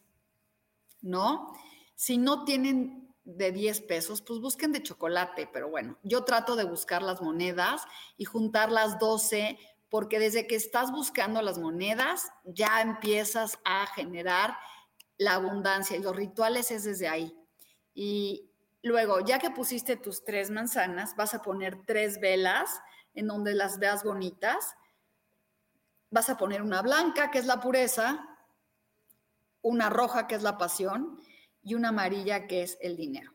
¿no? 1.01 1.53
Si 1.95 2.19
no 2.19 2.45
tienen 2.45 3.15
de 3.25 3.53
10 3.53 3.81
pesos, 3.83 4.23
pues 4.23 4.39
busquen 4.39 4.73
de 4.73 4.83
chocolate, 4.83 5.49
pero 5.53 5.71
bueno, 5.71 5.99
yo 6.03 6.25
trato 6.25 6.57
de 6.57 6.65
buscar 6.65 7.03
las 7.03 7.23
monedas 7.23 7.83
y 8.19 8.25
juntar 8.25 8.71
las 8.71 8.99
12 8.99 9.59
porque 9.89 10.19
desde 10.19 10.47
que 10.47 10.57
estás 10.57 10.93
buscando 10.93 11.41
las 11.41 11.59
monedas 11.59 12.29
ya 12.45 12.83
empiezas 12.83 13.59
a 13.65 13.87
generar 13.87 14.57
la 15.17 15.35
abundancia 15.35 15.97
y 15.97 16.03
los 16.03 16.15
rituales 16.15 16.71
es 16.71 16.85
desde 16.85 17.09
ahí. 17.09 17.35
Y 17.95 18.51
luego, 18.83 19.21
ya 19.21 19.39
que 19.39 19.51
pusiste 19.51 19.97
tus 19.97 20.23
tres 20.23 20.51
manzanas, 20.51 21.17
vas 21.17 21.33
a 21.33 21.43
poner 21.43 21.87
tres 21.87 22.21
velas 22.21 22.81
en 23.17 23.27
donde 23.27 23.55
las 23.55 23.81
veas 23.81 24.05
bonitas. 24.05 24.77
Vas 26.11 26.31
a 26.31 26.37
poner 26.37 26.63
una 26.63 26.83
blanca, 26.83 27.33
que 27.33 27.39
es 27.39 27.47
la 27.47 27.61
pureza, 27.61 28.25
una 29.63 29.91
roja, 29.91 30.29
que 30.29 30.37
es 30.37 30.43
la 30.43 30.57
pasión, 30.57 31.21
y 31.63 31.75
una 31.75 31.89
amarilla, 31.89 32.47
que 32.47 32.63
es 32.63 32.79
el 32.81 32.97
dinero. 32.97 33.33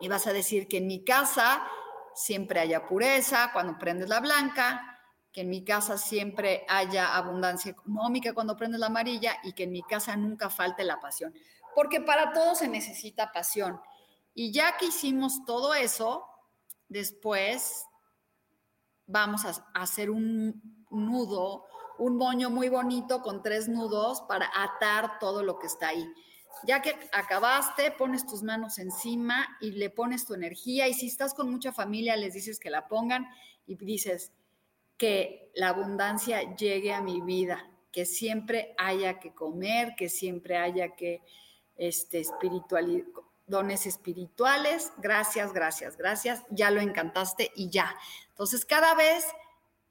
Y 0.00 0.08
vas 0.08 0.26
a 0.26 0.32
decir 0.32 0.66
que 0.66 0.78
en 0.78 0.88
mi 0.88 1.04
casa 1.04 1.62
siempre 2.14 2.58
haya 2.58 2.86
pureza 2.86 3.50
cuando 3.52 3.78
prendes 3.78 4.08
la 4.08 4.18
blanca, 4.18 4.98
que 5.32 5.42
en 5.42 5.50
mi 5.50 5.64
casa 5.64 5.96
siempre 5.96 6.64
haya 6.68 7.14
abundancia 7.14 7.70
económica 7.70 8.34
cuando 8.34 8.56
prendes 8.56 8.80
la 8.80 8.86
amarilla 8.86 9.36
y 9.44 9.52
que 9.52 9.64
en 9.64 9.72
mi 9.72 9.82
casa 9.82 10.16
nunca 10.16 10.50
falte 10.50 10.82
la 10.82 10.98
pasión. 10.98 11.32
Porque 11.74 12.00
para 12.00 12.32
todo 12.32 12.56
se 12.56 12.66
necesita 12.66 13.30
pasión. 13.30 13.80
Y 14.34 14.52
ya 14.52 14.76
que 14.76 14.86
hicimos 14.86 15.44
todo 15.44 15.74
eso, 15.74 16.26
después 16.88 17.86
vamos 19.10 19.44
a 19.44 19.50
hacer 19.74 20.10
un 20.10 20.86
nudo, 20.90 21.64
un 21.98 22.16
moño 22.16 22.50
muy 22.50 22.68
bonito 22.68 23.22
con 23.22 23.42
tres 23.42 23.68
nudos 23.68 24.22
para 24.28 24.50
atar 24.54 25.18
todo 25.18 25.42
lo 25.42 25.58
que 25.58 25.66
está 25.66 25.88
ahí. 25.88 26.06
Ya 26.64 26.82
que 26.82 26.94
acabaste, 27.12 27.90
pones 27.92 28.26
tus 28.26 28.42
manos 28.42 28.78
encima 28.78 29.46
y 29.60 29.72
le 29.72 29.90
pones 29.90 30.26
tu 30.26 30.34
energía 30.34 30.88
y 30.88 30.94
si 30.94 31.06
estás 31.06 31.34
con 31.34 31.50
mucha 31.50 31.72
familia, 31.72 32.16
les 32.16 32.34
dices 32.34 32.58
que 32.58 32.70
la 32.70 32.88
pongan 32.88 33.26
y 33.66 33.76
dices 33.76 34.32
que 34.96 35.50
la 35.54 35.68
abundancia 35.68 36.54
llegue 36.56 36.92
a 36.92 37.00
mi 37.00 37.20
vida, 37.20 37.70
que 37.92 38.04
siempre 38.04 38.74
haya 38.78 39.18
que 39.18 39.32
comer, 39.32 39.94
que 39.96 40.08
siempre 40.08 40.56
haya 40.56 40.94
que 40.94 41.22
este, 41.76 42.20
espiritualidad 42.20 43.06
dones 43.50 43.86
espirituales, 43.86 44.92
gracias, 44.98 45.52
gracias, 45.52 45.96
gracias, 45.96 46.42
ya 46.50 46.70
lo 46.70 46.80
encantaste 46.80 47.50
y 47.54 47.68
ya. 47.68 47.94
Entonces, 48.30 48.64
cada 48.64 48.94
vez 48.94 49.24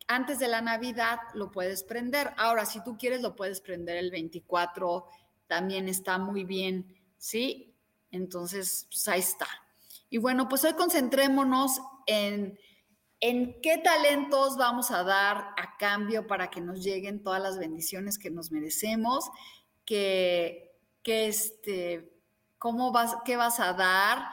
antes 0.08 0.40
de 0.40 0.48
la 0.48 0.62
Navidad 0.62 1.20
lo 1.36 1.52
puedes 1.52 1.84
prender. 1.84 2.34
Ahora, 2.38 2.66
si 2.66 2.84
tú 2.84 2.98
quieres, 2.98 3.22
lo 3.22 3.36
puedes 3.36 3.62
prender 3.62 3.98
el 3.98 4.10
24, 4.10 5.06
también 5.46 5.88
está 5.88 6.18
muy 6.18 6.44
bien, 6.44 6.98
¿sí? 7.18 7.76
Entonces, 8.12 8.88
pues 8.90 9.08
ahí 9.08 9.20
está. 9.20 9.48
Y 10.10 10.18
bueno, 10.18 10.50
pues 10.50 10.64
hoy 10.64 10.74
concentrémonos 10.74 11.80
en, 12.08 12.58
en 13.20 13.62
qué 13.62 13.78
talentos 13.78 14.58
vamos 14.58 14.90
a 14.90 15.04
dar 15.04 15.38
a 15.58 15.78
cambio 15.78 16.26
para 16.26 16.50
que 16.50 16.60
nos 16.60 16.84
lleguen 16.84 17.22
todas 17.22 17.42
las 17.42 17.60
bendiciones 17.60 18.18
que 18.18 18.32
nos 18.32 18.52
merecemos, 18.52 19.30
que, 19.86 20.76
que 21.04 21.28
este 21.28 22.19
cómo 22.60 22.92
vas, 22.92 23.16
qué 23.26 23.38
vas 23.38 23.60
a 23.60 23.74
dar 23.74 24.30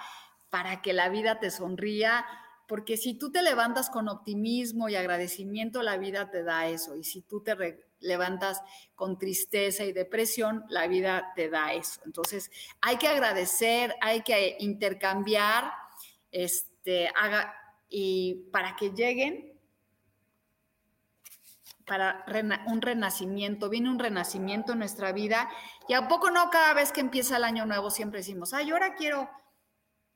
para 0.51 0.83
que 0.83 0.93
la 0.93 1.09
vida 1.09 1.39
te 1.41 1.51
sonría, 1.51 2.27
porque 2.69 2.97
si 2.97 3.15
tú 3.15 3.31
te 3.31 3.43
levantas 3.43 3.89
con 3.89 4.09
optimismo 4.09 4.89
y 4.89 4.97
agradecimiento, 4.97 5.83
la 5.83 5.97
vida 5.97 6.31
te 6.31 6.43
da 6.43 6.67
eso, 6.67 6.97
y 6.97 7.05
si 7.05 7.23
tú 7.23 7.43
te 7.43 7.57
levantas 8.01 8.61
con 8.95 9.19
tristeza 9.19 9.85
y 9.85 9.93
depresión, 9.93 10.65
la 10.69 10.87
vida 10.89 11.33
te 11.35 11.49
da 11.49 11.73
eso. 11.73 12.01
Entonces, 12.05 12.51
hay 12.81 12.97
que 12.97 13.09
agradecer, 13.09 13.95
hay 14.01 14.23
que 14.23 14.57
intercambiar, 14.61 15.73
este, 16.33 17.09
haga, 17.17 17.55
y 17.89 18.49
para 18.51 18.75
que 18.77 18.91
lleguen 18.91 19.56
para 21.87 22.25
un 22.67 22.83
renacimiento, 22.83 23.69
viene 23.71 23.91
un 23.91 23.99
renacimiento 23.99 24.73
en 24.73 24.81
nuestra 24.81 25.13
vida 25.13 25.49
y 25.89 25.95
a 25.95 26.09
poco 26.09 26.31
no 26.31 26.51
cada 26.51 26.75
vez 26.75 26.91
que 26.91 27.01
empieza 27.01 27.37
el 27.37 27.45
año 27.45 27.65
nuevo 27.65 27.91
siempre 27.91 28.21
decimos, 28.21 28.53
ay, 28.53 28.71
ahora 28.71 28.95
quiero 28.97 29.31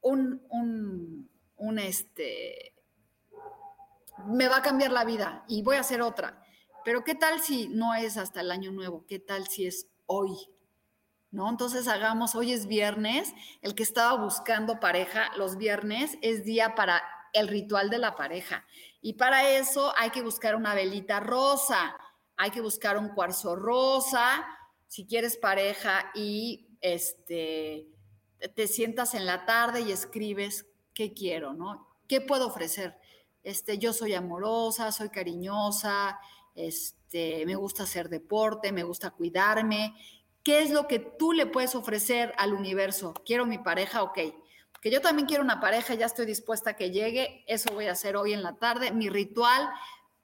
un, 0.00 0.42
un, 0.50 1.30
un, 1.56 1.78
este, 1.78 2.74
me 4.26 4.48
va 4.48 4.58
a 4.58 4.62
cambiar 4.62 4.90
la 4.90 5.04
vida 5.04 5.44
y 5.46 5.62
voy 5.62 5.76
a 5.76 5.80
hacer 5.80 6.02
otra. 6.02 6.42
Pero 6.84 7.04
¿qué 7.04 7.14
tal 7.14 7.40
si 7.40 7.68
no 7.68 7.94
es 7.94 8.16
hasta 8.16 8.40
el 8.40 8.50
año 8.50 8.72
nuevo? 8.72 9.04
¿Qué 9.06 9.18
tal 9.18 9.46
si 9.46 9.66
es 9.66 9.86
hoy? 10.06 10.34
¿No? 11.30 11.48
Entonces 11.48 11.86
hagamos, 11.86 12.34
hoy 12.34 12.52
es 12.52 12.66
viernes, 12.66 13.32
el 13.62 13.76
que 13.76 13.84
estaba 13.84 14.20
buscando 14.20 14.80
pareja, 14.80 15.30
los 15.36 15.56
viernes 15.56 16.18
es 16.22 16.44
día 16.44 16.74
para 16.74 17.02
el 17.32 17.46
ritual 17.46 17.90
de 17.90 17.98
la 17.98 18.16
pareja. 18.16 18.64
Y 19.00 19.14
para 19.14 19.48
eso 19.48 19.92
hay 19.96 20.10
que 20.10 20.22
buscar 20.22 20.56
una 20.56 20.74
velita 20.74 21.20
rosa, 21.20 21.96
hay 22.36 22.50
que 22.50 22.60
buscar 22.60 22.98
un 22.98 23.10
cuarzo 23.10 23.56
rosa, 23.56 24.46
si 24.86 25.06
quieres 25.06 25.36
pareja 25.36 26.10
y 26.14 26.68
este, 26.80 27.86
te 28.54 28.66
sientas 28.66 29.14
en 29.14 29.26
la 29.26 29.46
tarde 29.46 29.82
y 29.82 29.92
escribes 29.92 30.66
qué 30.94 31.14
quiero, 31.14 31.52
¿no? 31.54 31.88
¿Qué 32.08 32.20
puedo 32.20 32.48
ofrecer? 32.48 32.96
Este, 33.42 33.78
yo 33.78 33.92
soy 33.92 34.14
amorosa, 34.14 34.92
soy 34.92 35.10
cariñosa, 35.10 36.18
este, 36.54 37.46
me 37.46 37.54
gusta 37.54 37.84
hacer 37.84 38.08
deporte, 38.08 38.72
me 38.72 38.82
gusta 38.82 39.10
cuidarme. 39.10 39.94
¿Qué 40.42 40.62
es 40.62 40.70
lo 40.70 40.88
que 40.88 40.98
tú 40.98 41.32
le 41.32 41.46
puedes 41.46 41.74
ofrecer 41.74 42.32
al 42.36 42.52
universo? 42.52 43.14
Quiero 43.24 43.46
mi 43.46 43.58
pareja, 43.58 44.02
ok. 44.02 44.18
Que 44.80 44.90
yo 44.90 45.00
también 45.00 45.26
quiero 45.28 45.42
una 45.42 45.60
pareja, 45.60 45.94
ya 45.94 46.06
estoy 46.06 46.26
dispuesta 46.26 46.70
a 46.70 46.76
que 46.76 46.90
llegue, 46.90 47.44
eso 47.46 47.72
voy 47.72 47.86
a 47.86 47.92
hacer 47.92 48.16
hoy 48.16 48.32
en 48.32 48.42
la 48.42 48.56
tarde. 48.56 48.92
Mi 48.92 49.08
ritual, 49.08 49.68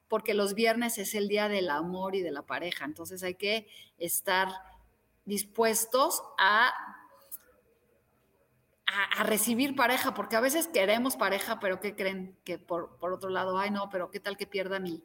porque 0.09 0.35
los 0.35 0.55
viernes 0.55 0.99
es 0.99 1.15
el 1.15 1.29
día 1.29 1.49
del 1.49 1.69
amor 1.69 2.15
y 2.15 2.23
de 2.23 2.31
la 2.31 2.43
pareja, 2.43 2.85
entonces 2.85 3.23
hay 3.23 3.35
que 3.35 3.69
estar 3.99 4.49
dispuestos 5.25 6.23
a 6.39 6.73
a, 8.87 9.25
recibir 9.25 9.75
pareja, 9.75 10.15
porque 10.15 10.37
a 10.37 10.41
veces 10.41 10.69
queremos 10.69 11.17
pareja, 11.17 11.59
pero 11.61 11.81
¿qué 11.81 11.95
creen? 11.95 12.37
Que 12.45 12.59
por, 12.59 12.97
otro 13.01 13.31
lado, 13.31 13.59
ay 13.59 13.71
no, 13.71 13.91
pero 13.91 14.11
¿qué 14.11 14.21
tal 14.21 14.37
que 14.37 14.47
pierda 14.47 14.79
mi, 14.79 15.03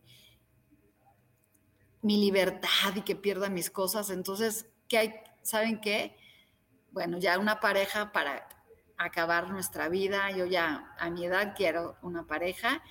mi 2.02 2.18
libertad 2.18 2.96
y 2.96 3.02
que 3.02 3.16
pierda 3.16 3.50
mis 3.50 3.70
cosas? 3.70 4.10
Entonces, 4.10 4.68
¿qué 4.88 4.98
hay? 4.98 5.14
¿Saben 5.42 5.82
qué? 5.82 6.16
Bueno, 6.92 7.18
ya 7.18 7.40
una 7.40 7.60
pareja 7.60 8.12
para 8.12 8.48
acabar 9.06 9.50
nuestra 9.50 9.90
vida, 9.90 10.32
yo 10.32 10.46
ya 10.46 10.96
a 11.00 11.10
mi 11.10 11.26
edad 11.26 11.54
quiero 11.56 11.98
una 12.02 12.26
pareja. 12.26 12.84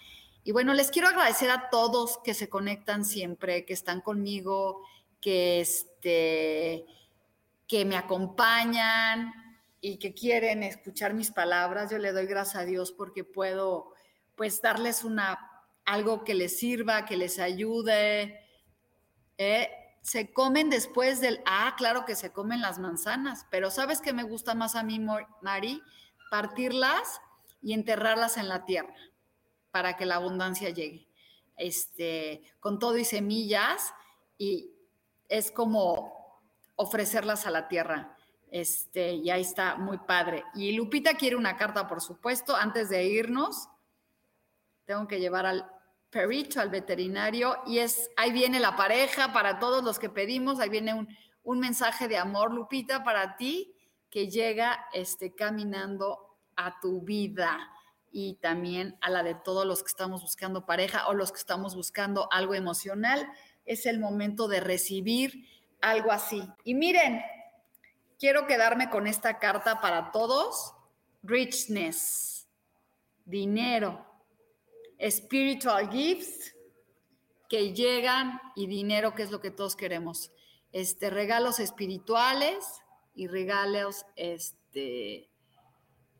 Y 0.44 0.53
bueno, 0.53 0.75
les 0.75 0.90
quiero 0.90 1.09
agradecer 1.09 1.51
a 1.51 1.68
todos 1.70 2.18
que 2.25 2.35
se 2.35 2.49
conectan 2.49 3.05
siempre, 3.05 3.64
que 3.64 3.75
están 3.75 4.01
conmigo, 4.01 4.83
que, 5.20 5.61
este, 5.61 6.87
que 7.68 7.85
me 7.85 7.96
acompañan, 7.96 9.33
y 9.81 9.96
que 9.96 10.12
quieren 10.12 10.62
escuchar 10.62 11.14
mis 11.14 11.31
palabras, 11.31 11.90
yo 11.90 11.99
le 11.99 12.12
doy 12.12 12.27
gracias 12.27 12.62
a 12.62 12.66
Dios 12.66 12.92
porque 12.92 13.25
puedo 13.25 13.94
pues 14.37 14.61
darles 14.61 15.05
una 15.05 15.38
algo 15.87 16.23
que 16.23 16.35
les 16.35 16.59
sirva, 16.59 17.05
que 17.05 17.16
les 17.16 17.38
ayude. 17.38 18.46
¿eh? 19.38 19.70
Se 20.03 20.33
comen 20.33 20.70
después 20.70 21.20
del, 21.20 21.40
ah, 21.46 21.75
claro 21.77 22.05
que 22.05 22.14
se 22.14 22.31
comen 22.31 22.61
las 22.61 22.79
manzanas, 22.79 23.46
pero 23.51 23.70
¿sabes 23.70 24.01
qué 24.01 24.12
me 24.12 24.23
gusta 24.23 24.55
más 24.55 24.77
a 24.77 24.83
mí, 24.83 25.01
Mari? 25.40 25.83
Partirlas 26.31 27.21
y 27.61 27.75
enterrarlas 27.75 28.38
en 28.38 28.49
la 28.49 28.64
tierra 28.64 28.95
para 29.71 29.97
que 29.97 30.07
la 30.07 30.16
abundancia 30.16 30.71
llegue. 30.71 31.07
Este, 31.57 32.43
con 32.59 32.79
todo 32.79 32.97
y 32.97 33.05
semillas 33.05 33.93
y 34.38 34.71
es 35.29 35.51
como 35.51 36.43
ofrecerlas 36.77 37.47
a 37.47 37.51
la 37.51 37.69
tierra. 37.69 38.16
Este, 38.51 39.12
y 39.12 39.31
ahí 39.31 39.43
está, 39.43 39.77
muy 39.77 39.99
padre. 39.99 40.45
Y 40.55 40.73
Lupita 40.73 41.14
quiere 41.14 41.37
una 41.37 41.57
carta, 41.57 41.87
por 41.87 42.01
supuesto. 42.01 42.57
Antes 42.57 42.88
de 42.88 43.05
irnos, 43.05 43.69
tengo 44.87 45.07
que 45.07 45.21
llevar 45.21 45.47
al 45.47 45.71
perito, 46.11 46.61
al 46.61 46.71
veterinario, 46.71 47.59
y 47.66 47.79
es, 47.79 48.11
ahí 48.16 48.33
viene 48.33 48.59
la 48.59 48.75
pareja 48.75 49.33
para 49.33 49.61
todos 49.61 49.85
los 49.85 49.99
que 49.99 50.11
pedimos, 50.11 50.59
ahí 50.59 50.69
viene 50.69 50.93
un, 50.93 51.09
un 51.45 51.61
mensaje 51.61 52.09
de 52.09 52.19
amor, 52.19 52.53
Lupita, 52.53 53.05
para 53.05 53.37
ti, 53.37 53.73
que 54.11 54.29
llega 54.29 54.87
este, 54.92 55.35
caminando 55.35 56.37
a 56.57 56.81
tu 56.81 57.01
vida 57.01 57.70
y 58.12 58.35
también 58.35 58.99
a 59.01 59.11
la 59.11 59.23
de 59.23 59.35
todos 59.35 59.64
los 59.64 59.83
que 59.83 59.88
estamos 59.88 60.23
buscando 60.23 60.66
pareja 60.66 61.07
o 61.09 61.14
los 61.14 61.31
que 61.31 61.38
estamos 61.38 61.77
buscando 61.77 62.29
algo 62.33 62.55
emocional. 62.55 63.31
Es 63.64 63.87
el 63.87 64.01
momento 64.01 64.49
de 64.49 64.61
recibir 64.61 65.46
algo 65.81 66.11
así. 66.11 66.42
Y 66.64 66.75
miren, 66.75 67.23
quiero 68.18 68.46
quedarme 68.46 68.90
con 68.90 69.07
esta 69.07 69.38
carta 69.38 69.81
para 69.81 70.11
todos. 70.11 70.75
Richness, 71.23 72.49
dinero, 73.25 74.07
spiritual 75.01 75.90
gifts 75.90 76.57
que 77.49 77.75
llegan 77.75 78.40
y 78.57 78.66
dinero, 78.66 79.14
que 79.14 79.23
es 79.23 79.31
lo 79.31 79.40
que 79.40 79.51
todos 79.51 79.77
queremos. 79.77 80.33
Este, 80.73 81.11
regalos 81.11 81.61
espirituales 81.61 82.83
y 83.21 83.27
regalos, 83.27 84.07
este, 84.17 85.29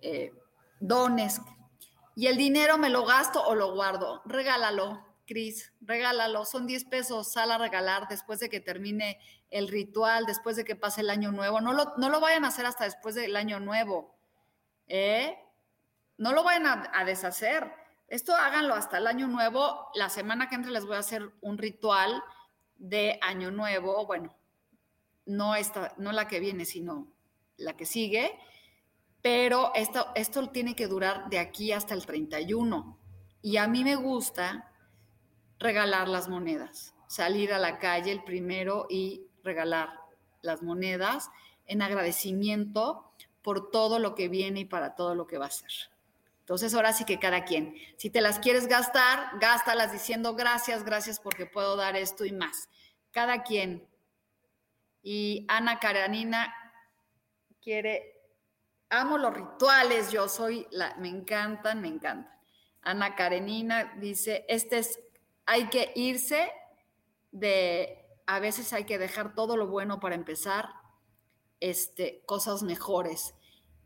eh, 0.03 0.35
dones. 0.81 1.41
Y 2.15 2.27
el 2.27 2.37
dinero 2.37 2.77
me 2.77 2.91
lo 2.91 3.07
gasto 3.07 3.43
o 3.43 3.55
lo 3.55 3.73
guardo. 3.73 4.21
Regálalo, 4.27 5.03
Cris, 5.27 5.73
regálalo. 5.81 6.45
Son 6.45 6.67
10 6.67 6.85
pesos, 6.85 7.33
sal 7.33 7.53
a 7.53 7.57
regalar 7.57 8.07
después 8.07 8.39
de 8.39 8.51
que 8.51 8.61
termine 8.61 9.19
el 9.49 9.69
ritual 9.69 10.27
después 10.27 10.57
de 10.57 10.65
que 10.65 10.77
pase 10.77 11.01
el 11.01 11.09
año 11.09 11.33
nuevo. 11.33 11.63
No 11.63 11.73
lo, 11.73 11.95
no 11.97 12.11
lo 12.11 12.21
vayan 12.21 12.45
a 12.45 12.49
hacer 12.49 12.67
hasta 12.67 12.85
después 12.85 13.15
del 13.15 13.35
año 13.35 13.61
nuevo. 13.61 14.15
¿eh? 14.87 15.39
No 16.19 16.35
lo 16.35 16.45
vayan 16.45 16.67
a, 16.93 17.05
deshacer. 17.07 17.73
Esto 18.09 18.37
háganlo 18.37 18.75
hasta 18.75 18.99
el 18.99 19.07
año 19.07 19.27
nuevo. 19.27 19.89
La 19.95 20.11
semana 20.11 20.51
que 20.51 20.55
entra 20.57 20.71
les 20.71 20.85
voy 20.85 20.97
a 20.97 21.01
hacer 21.01 21.31
un 21.41 21.57
ritual 21.57 22.23
de 22.77 23.19
año 23.23 23.51
nuevo. 23.51 24.05
Bueno, 24.05 24.37
no, 25.27 25.55
esta, 25.55 25.95
no 25.99 26.13
la 26.13 26.29
que 26.29 26.41
viene, 26.41 26.65
sino 26.65 27.09
la 27.57 27.77
que 27.77 27.87
sigue. 27.87 28.39
Pero 29.23 29.73
esto, 29.75 30.09
esto 30.15 30.49
tiene 30.49 30.75
que 30.75 30.87
durar 30.87 31.29
de 31.29 31.39
aquí 31.39 31.73
hasta 31.73 31.95
el 31.95 32.07
31. 32.07 32.99
Y 33.43 33.57
a 33.57 33.67
mí 33.69 33.85
me 33.85 33.97
gusta 33.97 34.71
regalar 35.59 36.09
las 36.09 36.29
monedas, 36.29 36.95
salir 37.07 37.53
a 37.53 37.59
la 37.59 37.79
calle 37.79 38.13
el 38.13 38.25
primero 38.25 38.87
y 38.89 39.27
regalar 39.43 39.91
las 40.43 40.63
monedas 40.63 41.31
en 41.67 41.83
agradecimiento 41.83 43.13
por 43.43 43.71
todo 43.71 43.99
lo 43.99 44.15
que 44.15 44.29
viene 44.29 44.61
y 44.61 44.65
para 44.65 44.95
todo 44.95 45.15
lo 45.15 45.27
que 45.27 45.39
va 45.39 45.47
a 45.47 45.51
ser. 45.51 45.71
Entonces, 46.41 46.75
ahora 46.75 46.93
sí 46.93 47.05
que 47.05 47.19
cada 47.19 47.45
quien, 47.45 47.77
si 47.97 48.11
te 48.11 48.21
las 48.21 48.41
quieres 48.41 48.67
gastar, 48.67 49.39
gástalas 49.39 49.93
diciendo 49.93 50.35
gracias, 50.35 50.83
gracias 50.83 51.21
porque 51.21 51.47
puedo 51.47 51.77
dar 51.77 51.97
esto 51.97 52.25
y 52.25 52.33
más. 52.33 52.69
Cada 53.13 53.43
quien. 53.45 53.87
Y 55.03 55.47
Ana 55.49 55.79
Karanina 55.79 56.55
quiere, 57.63 58.15
amo 58.89 59.19
los 59.19 59.35
rituales, 59.35 60.11
yo 60.11 60.29
soy, 60.29 60.67
la, 60.71 60.95
me 60.97 61.09
encantan, 61.09 61.81
me 61.81 61.89
encantan. 61.89 62.31
Ana 62.83 63.15
Karenina 63.15 63.95
dice, 63.99 64.45
este 64.49 64.79
es, 64.79 65.01
hay 65.47 65.69
que 65.69 65.93
irse 65.95 66.51
de 67.33 68.01
a 68.27 68.39
veces 68.39 68.73
hay 68.73 68.85
que 68.85 68.99
dejar 68.99 69.35
todo 69.35 69.57
lo 69.57 69.67
bueno 69.67 69.99
para 69.99 70.15
empezar 70.15 70.69
este, 71.59 72.23
cosas 72.27 72.63
mejores. 72.63 73.35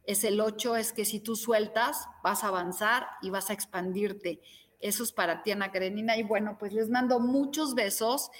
Es 0.04 0.22
el 0.22 0.40
8, 0.40 0.76
es 0.76 0.92
que 0.92 1.06
si 1.06 1.18
tú 1.18 1.34
sueltas, 1.34 2.06
vas 2.22 2.44
a 2.44 2.48
avanzar 2.48 3.06
y 3.22 3.30
vas 3.30 3.48
a 3.48 3.54
expandirte. 3.54 4.42
Eso 4.80 5.02
es 5.02 5.12
para 5.12 5.42
ti, 5.42 5.52
Ana 5.52 5.72
Karenina. 5.72 6.16
Y 6.18 6.24
bueno, 6.24 6.56
pues 6.58 6.74
les 6.74 6.90
mando 6.90 7.20
muchos 7.20 7.74
besos. 7.74 8.30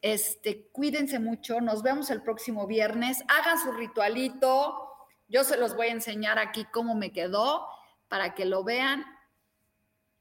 Este, 0.00 0.68
cuídense 0.72 1.18
mucho. 1.18 1.60
Nos 1.60 1.82
vemos 1.82 2.10
el 2.10 2.22
próximo 2.22 2.66
viernes. 2.66 3.24
Hagan 3.28 3.58
su 3.58 3.72
ritualito. 3.72 4.92
Yo 5.28 5.44
se 5.44 5.56
los 5.58 5.74
voy 5.74 5.88
a 5.88 5.92
enseñar 5.92 6.38
aquí 6.38 6.64
cómo 6.66 6.94
me 6.94 7.12
quedó 7.12 7.66
para 8.08 8.34
que 8.34 8.44
lo 8.44 8.64
vean. 8.64 9.04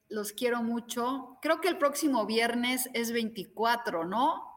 Los 0.09 0.33
quiero 0.33 0.63
mucho. 0.63 1.37
Creo 1.41 1.61
que 1.61 1.67
el 1.67 1.77
próximo 1.77 2.25
viernes 2.25 2.89
es 2.93 3.11
24, 3.11 4.05
¿no? 4.05 4.47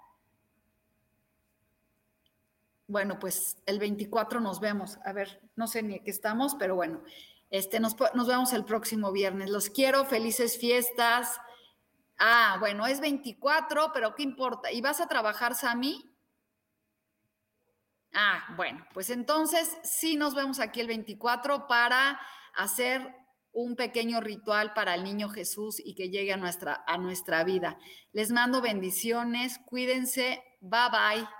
bueno, 2.90 3.20
pues 3.20 3.56
el 3.66 3.78
24 3.78 4.40
nos 4.40 4.58
vemos. 4.58 4.98
A 5.04 5.12
ver, 5.12 5.40
no 5.54 5.68
sé 5.68 5.82
ni 5.82 6.00
qué 6.00 6.10
estamos, 6.10 6.56
pero 6.58 6.74
bueno, 6.74 7.02
este, 7.50 7.78
nos, 7.78 7.94
nos 8.14 8.26
vemos 8.26 8.52
el 8.52 8.64
próximo 8.64 9.12
viernes. 9.12 9.48
Los 9.48 9.70
quiero, 9.70 10.04
felices 10.04 10.58
fiestas. 10.58 11.40
Ah, 12.22 12.58
bueno, 12.60 12.86
es 12.86 13.00
24, 13.00 13.92
pero 13.94 14.14
¿qué 14.14 14.22
importa? 14.22 14.70
¿Y 14.70 14.82
vas 14.82 15.00
a 15.00 15.08
trabajar, 15.08 15.54
Sami? 15.54 16.04
Ah, 18.12 18.54
bueno, 18.56 18.84
pues 18.92 19.08
entonces 19.08 19.78
sí 19.82 20.16
nos 20.16 20.34
vemos 20.34 20.60
aquí 20.60 20.80
el 20.80 20.86
24 20.86 21.66
para 21.66 22.20
hacer 22.54 23.14
un 23.52 23.74
pequeño 23.74 24.20
ritual 24.20 24.74
para 24.74 24.94
el 24.94 25.02
niño 25.02 25.30
Jesús 25.30 25.80
y 25.82 25.94
que 25.94 26.10
llegue 26.10 26.34
a 26.34 26.36
nuestra, 26.36 26.84
a 26.86 26.98
nuestra 26.98 27.42
vida. 27.42 27.78
Les 28.12 28.30
mando 28.30 28.60
bendiciones, 28.60 29.58
cuídense, 29.64 30.42
bye 30.60 30.90
bye. 30.90 31.39